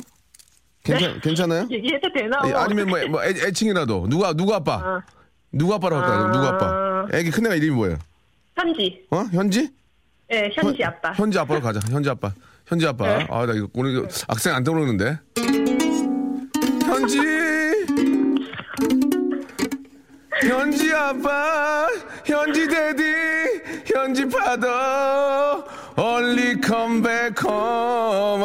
괜찮, 0.83 1.19
괜찮아요? 1.21 1.67
얘기해도 1.71 2.09
되나? 2.15 2.39
예, 2.47 2.53
아니면 2.53 2.89
뭐, 2.89 2.99
뭐 3.09 3.25
애, 3.25 3.29
애칭이라도 3.31 4.07
누가 4.11 4.35
누구 4.35 4.55
아빠 4.55 4.75
어, 4.77 5.03
누구 5.51 5.73
아빠라고 5.73 6.03
할까요? 6.03 6.27
아. 6.27 6.31
누구 6.33 6.47
아빠? 6.47 7.07
애기 7.17 7.31
큰애가 7.31 7.55
이름이 7.55 7.71
뭐예요? 7.75 7.97
편지. 8.55 9.03
어 9.11 9.25
현지? 9.33 9.71
네, 10.29 10.51
현지 10.53 10.85
아빠. 10.85 11.13
현 11.13 11.31
지 11.31 11.39
아빠로 11.39 11.61
가자. 11.63 11.81
현지 11.91 12.11
아빠. 12.11 12.33
현지 12.67 12.87
아빠. 12.87 13.17
네. 13.19 13.27
아, 13.31 13.47
나 13.47 13.55
이거 13.55 13.67
오늘 13.75 13.93
이거 13.93 14.07
악생 14.29 14.55
안 14.55 14.63
떠오르는데. 14.63 15.19
현지 20.49 20.93
아빠, 20.93 21.87
현지 22.25 22.67
데디, 22.69 23.03
현지 23.87 24.29
파더, 24.29 25.65
early 25.97 26.61
come 26.61 27.02
back 27.02 27.43
home. 27.45 28.45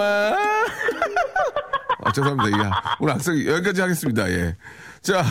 아, 2.01 2.11
죄송합니다. 2.13 2.57
예. 2.57 2.71
오늘 2.99 3.13
악생 3.13 3.45
여기까지 3.45 3.81
하겠습니다. 3.81 4.29
예. 4.31 4.55
자, 5.01 5.23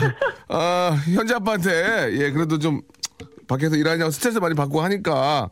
어, 0.47 0.95
현지 1.13 1.33
아빠한테, 1.33 2.11
예, 2.13 2.31
그래도 2.31 2.59
좀 2.59 2.81
밖에서 3.47 3.75
일하냐고 3.75 4.11
스트레스 4.11 4.37
많이 4.37 4.53
받고 4.53 4.81
하니까 4.81 5.49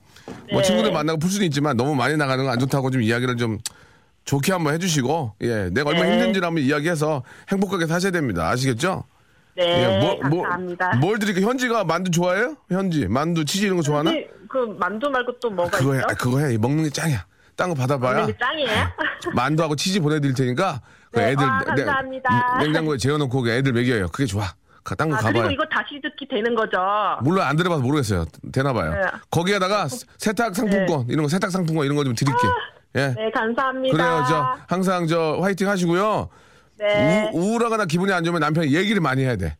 뭐 0.52 0.62
네. 0.62 0.68
친구들 0.68 0.92
만나고 0.92 1.18
풀 1.18 1.32
수는 1.32 1.48
있지만 1.48 1.76
너무 1.78 1.96
많이 1.96 2.16
나가는 2.16 2.44
건 2.44 2.54
안 2.54 2.60
좋다고 2.60 2.92
좀 2.92 3.02
이야기를 3.02 3.38
좀 3.38 3.58
좋게 4.26 4.52
한번 4.52 4.76
해주시고 4.76 5.34
예 5.42 5.70
내가 5.72 5.90
얼마나 5.90 6.06
네. 6.10 6.14
힘든지를 6.14 6.46
한번 6.46 6.64
이야기해서 6.64 7.24
행복하게 7.50 7.88
사셔야 7.88 8.12
됩니다 8.12 8.48
아시겠죠? 8.50 9.04
네, 9.58 9.84
예, 9.84 10.00
뭐, 10.00 10.30
뭐, 10.30 10.42
감사합니다. 10.44 10.96
뭘 10.98 11.18
드릴게요? 11.20 11.46
현지가 11.48 11.84
만두 11.84 12.12
좋아해요? 12.12 12.56
현지 12.70 13.08
만두 13.08 13.44
치즈 13.44 13.66
이런 13.66 13.78
거 13.78 13.84
좋아하나? 13.84 14.12
혹시 14.12 14.28
그 14.50 14.58
만두 14.80 15.10
말고 15.10 15.40
또 15.40 15.50
뭐가 15.50 15.78
그거 15.78 15.94
해, 15.94 16.00
있죠? 16.00 16.08
아, 16.10 16.14
그거 16.14 16.40
해 16.40 16.58
먹는 16.58 16.84
게 16.84 16.90
짱이야 16.92 17.26
딴 17.56 17.70
거 17.70 17.76
받아봐야 17.76 18.14
먹는 18.18 18.28
게 18.34 18.38
짱이에요? 18.40 18.88
만두하고 19.34 19.76
치즈 19.76 20.00
보내드릴 20.00 20.36
테니까 20.36 20.80
그 21.12 21.20
네, 21.20 21.32
애들 21.32 21.44
아, 21.44 21.60
내- 21.76 21.84
감사합니다. 21.84 22.58
냉장고에 22.62 22.98
재워놓고 22.98 23.42
그 23.42 23.50
애들 23.52 23.74
먹여요 23.74 24.08
그게 24.10 24.26
좋아 24.26 24.46
딴거 24.98 25.16
아, 25.16 25.18
가봐요 25.20 25.34
그리고 25.44 25.50
이거 25.52 25.64
다시 25.70 26.00
듣기 26.02 26.28
되는 26.30 26.56
거죠? 26.56 26.78
물론 27.22 27.46
안 27.46 27.58
들어봐서 27.58 27.82
모르겠어요. 27.82 28.24
되나봐요. 28.54 28.92
네. 28.94 29.02
거기에다가 29.32 29.88
세탁 30.18 30.56
상품권 30.56 31.08
이런 31.10 31.24
거 31.24 31.28
세탁 31.30 31.52
상품권 31.52 31.84
이런 31.86 31.98
거 31.98 32.06
좀 32.06 32.16
드릴게. 32.16 32.40
예. 32.96 33.08
네, 33.10 33.30
감사합니다. 33.32 33.98
그래요. 33.98 34.26
저 34.30 34.56
항상 34.70 35.06
저 35.08 35.40
화이팅 35.42 35.68
하시고요. 35.68 36.30
네. 36.80 37.30
우, 37.34 37.40
우울하거나 37.40 37.86
기분이 37.86 38.12
안 38.12 38.24
좋으면 38.24 38.40
남편이 38.42 38.74
얘기를 38.76 39.02
많이 39.02 39.24
해야 39.24 39.36
돼. 39.36 39.56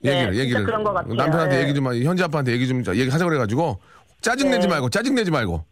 네, 0.00 0.10
얘기를 0.10 0.32
진짜 0.32 0.42
얘기를 0.44 0.64
그런 0.64 0.84
것 0.84 0.92
같아요. 0.92 1.14
남편한테 1.14 1.56
네. 1.56 1.62
얘기 1.62 1.74
좀 1.74 1.86
현지 2.04 2.22
아빠한테 2.22 2.52
얘기 2.52 2.68
좀 2.68 2.82
얘기하자 2.86 3.24
그래가지고 3.24 3.80
짜증 4.20 4.50
내지 4.50 4.66
네. 4.66 4.68
말고 4.74 4.90
짜증 4.90 5.14
내지 5.14 5.30
말고 5.30 5.64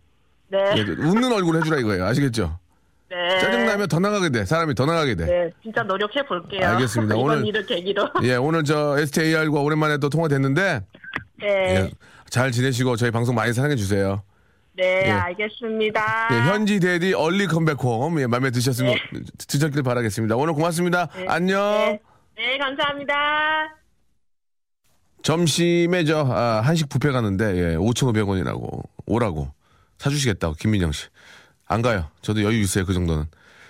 네. 0.48 0.58
예, 0.76 0.80
웃는 0.82 1.32
얼굴 1.32 1.56
해주라 1.56 1.78
이거예요. 1.78 2.04
아시겠죠? 2.06 2.58
네. 3.10 3.38
짜증 3.40 3.66
나면 3.66 3.88
더 3.88 3.98
나가게 3.98 4.30
돼. 4.30 4.44
사람이 4.44 4.74
더 4.74 4.86
나가게 4.86 5.14
돼. 5.14 5.26
네, 5.26 5.50
진짜 5.62 5.82
노력해 5.82 6.24
볼게요. 6.26 6.66
알겠습니다. 6.66 7.16
오늘- 7.16 7.46
일을 7.46 7.66
계기로. 7.66 8.10
예, 8.22 8.36
오늘 8.36 8.64
저 8.64 8.98
STAR과 8.98 9.60
오랜만에 9.60 9.98
또 9.98 10.08
통화됐는데 10.08 10.80
네. 11.40 11.46
예, 11.46 11.90
잘 12.30 12.50
지내시고 12.50 12.96
저희 12.96 13.10
방송 13.10 13.34
많이 13.34 13.52
사랑해 13.52 13.76
주세요. 13.76 14.22
네, 14.76 15.02
예. 15.06 15.10
알겠습니다. 15.10 16.28
예, 16.32 16.50
현지 16.50 16.80
대디 16.80 17.14
얼리 17.14 17.46
컴백홈 17.46 18.20
예, 18.20 18.26
마음에 18.26 18.50
드셨으면 18.50 18.94
드셨길 19.46 19.82
바라겠습니다. 19.82 20.34
오늘 20.36 20.54
고맙습니다. 20.54 21.08
안녕. 21.28 21.60
네. 21.78 22.00
네, 22.36 22.58
감사합니다. 22.58 23.14
점심에 25.22 26.04
저 26.04 26.26
아, 26.28 26.60
한식 26.60 26.88
뷔페 26.88 27.12
가는데 27.12 27.56
예, 27.56 27.76
5,500원이라고 27.76 28.82
오라고 29.06 29.52
사주시겠다고 29.98 30.54
김민정 30.54 30.90
씨. 30.92 31.06
안 31.66 31.80
가요. 31.80 32.10
저도 32.20 32.42
여유 32.42 32.60
있어요 32.60 32.84
그 32.84 32.92
정도는. 32.92 33.24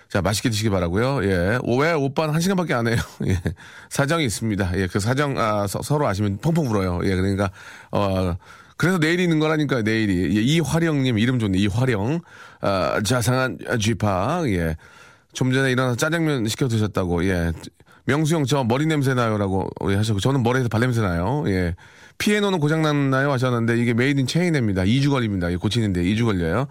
자 0.08 0.22
맛있게 0.22 0.48
드시기 0.48 0.70
바라고요. 0.70 1.24
예, 1.24 1.58
오- 1.62 1.76
왜 1.78 1.92
오빠는 1.92 2.32
한 2.34 2.40
시간밖에 2.40 2.72
안 2.72 2.86
해요. 2.88 2.96
예, 3.28 3.38
사정이 3.90 4.24
있습니다. 4.24 4.78
예, 4.78 4.86
그 4.86 5.00
사정 5.00 5.38
아, 5.38 5.66
서, 5.66 5.98
로 5.98 6.06
아시면 6.06 6.38
펑펑 6.38 6.66
울어요. 6.66 7.00
예, 7.04 7.14
그러니까 7.14 7.50
어. 7.92 8.36
그래서 8.76 8.98
내일이 8.98 9.22
있는 9.22 9.38
거라니까 9.38 9.82
내일이 9.82 10.36
예, 10.36 10.40
이화령님 10.42 11.18
이름 11.18 11.38
좋네 11.38 11.58
이화령 11.58 12.20
아, 12.60 13.00
자상한 13.04 13.58
쥐파 13.78 14.44
예. 14.46 14.76
좀 15.34 15.52
전에 15.52 15.72
일어나서 15.72 15.96
짜장면 15.96 16.46
시켜 16.48 16.68
드셨다고, 16.68 17.26
예. 17.26 17.52
명수 18.06 18.34
형, 18.34 18.44
저 18.44 18.64
머리 18.64 18.86
냄새 18.86 19.12
나요라고 19.14 19.68
하셨고, 19.80 20.20
저는 20.20 20.42
머리에서 20.42 20.68
발 20.68 20.80
냄새 20.80 21.00
나요, 21.00 21.44
예. 21.48 21.74
피아노는 22.18 22.60
고장 22.60 22.82
났나요? 22.82 23.32
하셨는데, 23.32 23.76
이게 23.76 23.92
made 23.92 24.20
in 24.20 24.26
China입니다. 24.26 24.84
2주 24.84 25.10
걸립니다. 25.10 25.48
고치는데 25.58 26.02
2주 26.04 26.24
걸려요. 26.24 26.68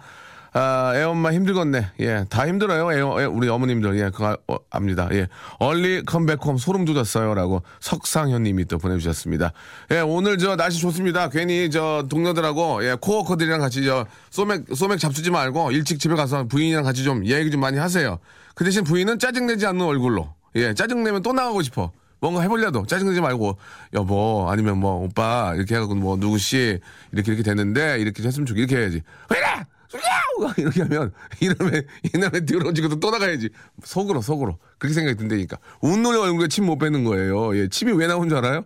아, 0.56 0.92
애엄마 0.94 1.32
힘들겠네. 1.32 1.88
예, 1.98 2.24
다 2.30 2.46
힘들어요. 2.46 2.92
애, 2.92 2.98
애- 3.22 3.26
우리 3.26 3.48
어머님들. 3.48 3.98
예, 3.98 4.04
그거 4.10 4.28
아- 4.28 4.36
어, 4.46 4.56
압니다. 4.70 5.08
예. 5.10 5.26
early 5.58 6.04
come 6.04 6.22
back 6.22 6.40
home 6.40 6.58
소름 6.58 6.84
돋았어요. 6.84 7.34
라고 7.34 7.62
석상현 7.80 8.44
님이 8.44 8.64
또 8.66 8.78
보내주셨습니다. 8.78 9.52
예, 9.90 9.98
오늘 9.98 10.38
저 10.38 10.54
날씨 10.54 10.78
좋습니다. 10.78 11.28
괜히 11.28 11.70
저 11.70 12.06
동료들하고, 12.08 12.84
예, 12.84 12.96
coworker들이랑 13.00 13.58
같이 13.58 13.84
저 13.84 14.06
소맥, 14.30 14.66
소맥 14.76 15.00
잡수지 15.00 15.32
말고 15.32 15.72
일찍 15.72 15.98
집에 15.98 16.14
가서 16.14 16.44
부인이랑 16.44 16.84
같이 16.84 17.02
좀 17.02 17.26
얘기 17.26 17.50
좀 17.50 17.60
많이 17.60 17.76
하세요. 17.78 18.18
그 18.54 18.64
대신 18.64 18.84
부인은 18.84 19.18
짜증 19.18 19.46
내지 19.46 19.66
않는 19.66 19.84
얼굴로. 19.84 20.32
예, 20.54 20.72
짜증 20.72 21.02
내면 21.02 21.20
또 21.22 21.32
나가고 21.32 21.62
싶어. 21.62 21.90
뭔가 22.20 22.40
해보려도 22.42 22.86
짜증내지 22.86 23.20
말고 23.20 23.58
여보 23.92 24.46
아니면 24.48 24.78
뭐 24.78 25.02
오빠 25.04 25.52
이렇게 25.56 25.74
해갖고 25.74 25.96
뭐 25.96 26.16
누구 26.16 26.38
씨 26.38 26.78
이렇게 27.12 27.32
이렇게 27.32 27.42
됐는데 27.42 27.98
이렇게 27.98 28.22
했으면 28.22 28.46
좋겠 28.46 28.60
이렇게 28.70 28.76
해야지 28.80 29.02
왜 29.28 29.36
이래 29.38 29.46
소리야 29.94 30.54
이렇게 30.58 30.82
하면 30.82 31.12
이놈의 31.40 31.86
이놈의 32.14 32.46
들어지고도 32.46 33.00
또 33.00 33.10
나가야지. 33.10 33.50
속으로 33.84 34.20
속으로. 34.20 34.58
그렇게 34.78 34.94
생각이 34.94 35.16
든다니까. 35.16 35.58
웃는 35.80 36.06
얼굴에 36.06 36.48
침 36.48 36.64
못 36.64 36.78
빼는 36.78 37.04
거예요. 37.04 37.56
예 37.56 37.68
침이 37.68 37.92
왜 37.92 38.06
나온 38.06 38.28
줄 38.28 38.38
알아요? 38.38 38.64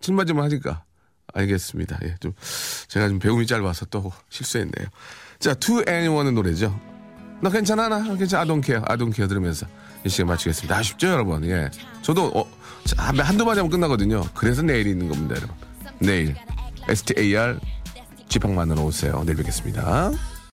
침 0.00 0.16
맞으면 0.16 0.44
하니까. 0.44 0.84
알겠습니다. 1.32 1.98
예 2.04 2.16
좀 2.20 2.32
제가 2.88 3.08
좀 3.08 3.18
배움이 3.18 3.46
짧아서 3.46 3.86
또 3.86 4.12
실수했네요. 4.28 4.88
자 5.38 5.54
To 5.54 5.82
Anyone의 5.88 6.32
노래죠. 6.34 6.78
나 7.40 7.50
괜찮아? 7.50 7.88
나 7.88 8.14
괜찮아. 8.16 8.44
Don't 8.44 8.64
care. 8.64 9.28
들으면서 9.28 9.66
이 10.04 10.08
시간 10.08 10.28
마치겠습니다. 10.28 10.76
아쉽죠 10.76 11.08
여러분? 11.08 11.44
예. 11.46 11.70
저도 12.02 12.26
어, 12.34 12.46
한두 12.98 13.44
마디 13.44 13.58
하면 13.60 13.70
끝나거든요. 13.70 14.22
그래서 14.34 14.62
내일이 14.62 14.90
있는 14.90 15.08
겁니다 15.08 15.36
여러분. 15.36 15.56
내일. 15.98 16.36
STAR 16.88 17.58
지팡만으로 18.28 18.84
오세요. 18.84 19.22
내일 19.24 19.36
뵙겠습니다 19.38 20.10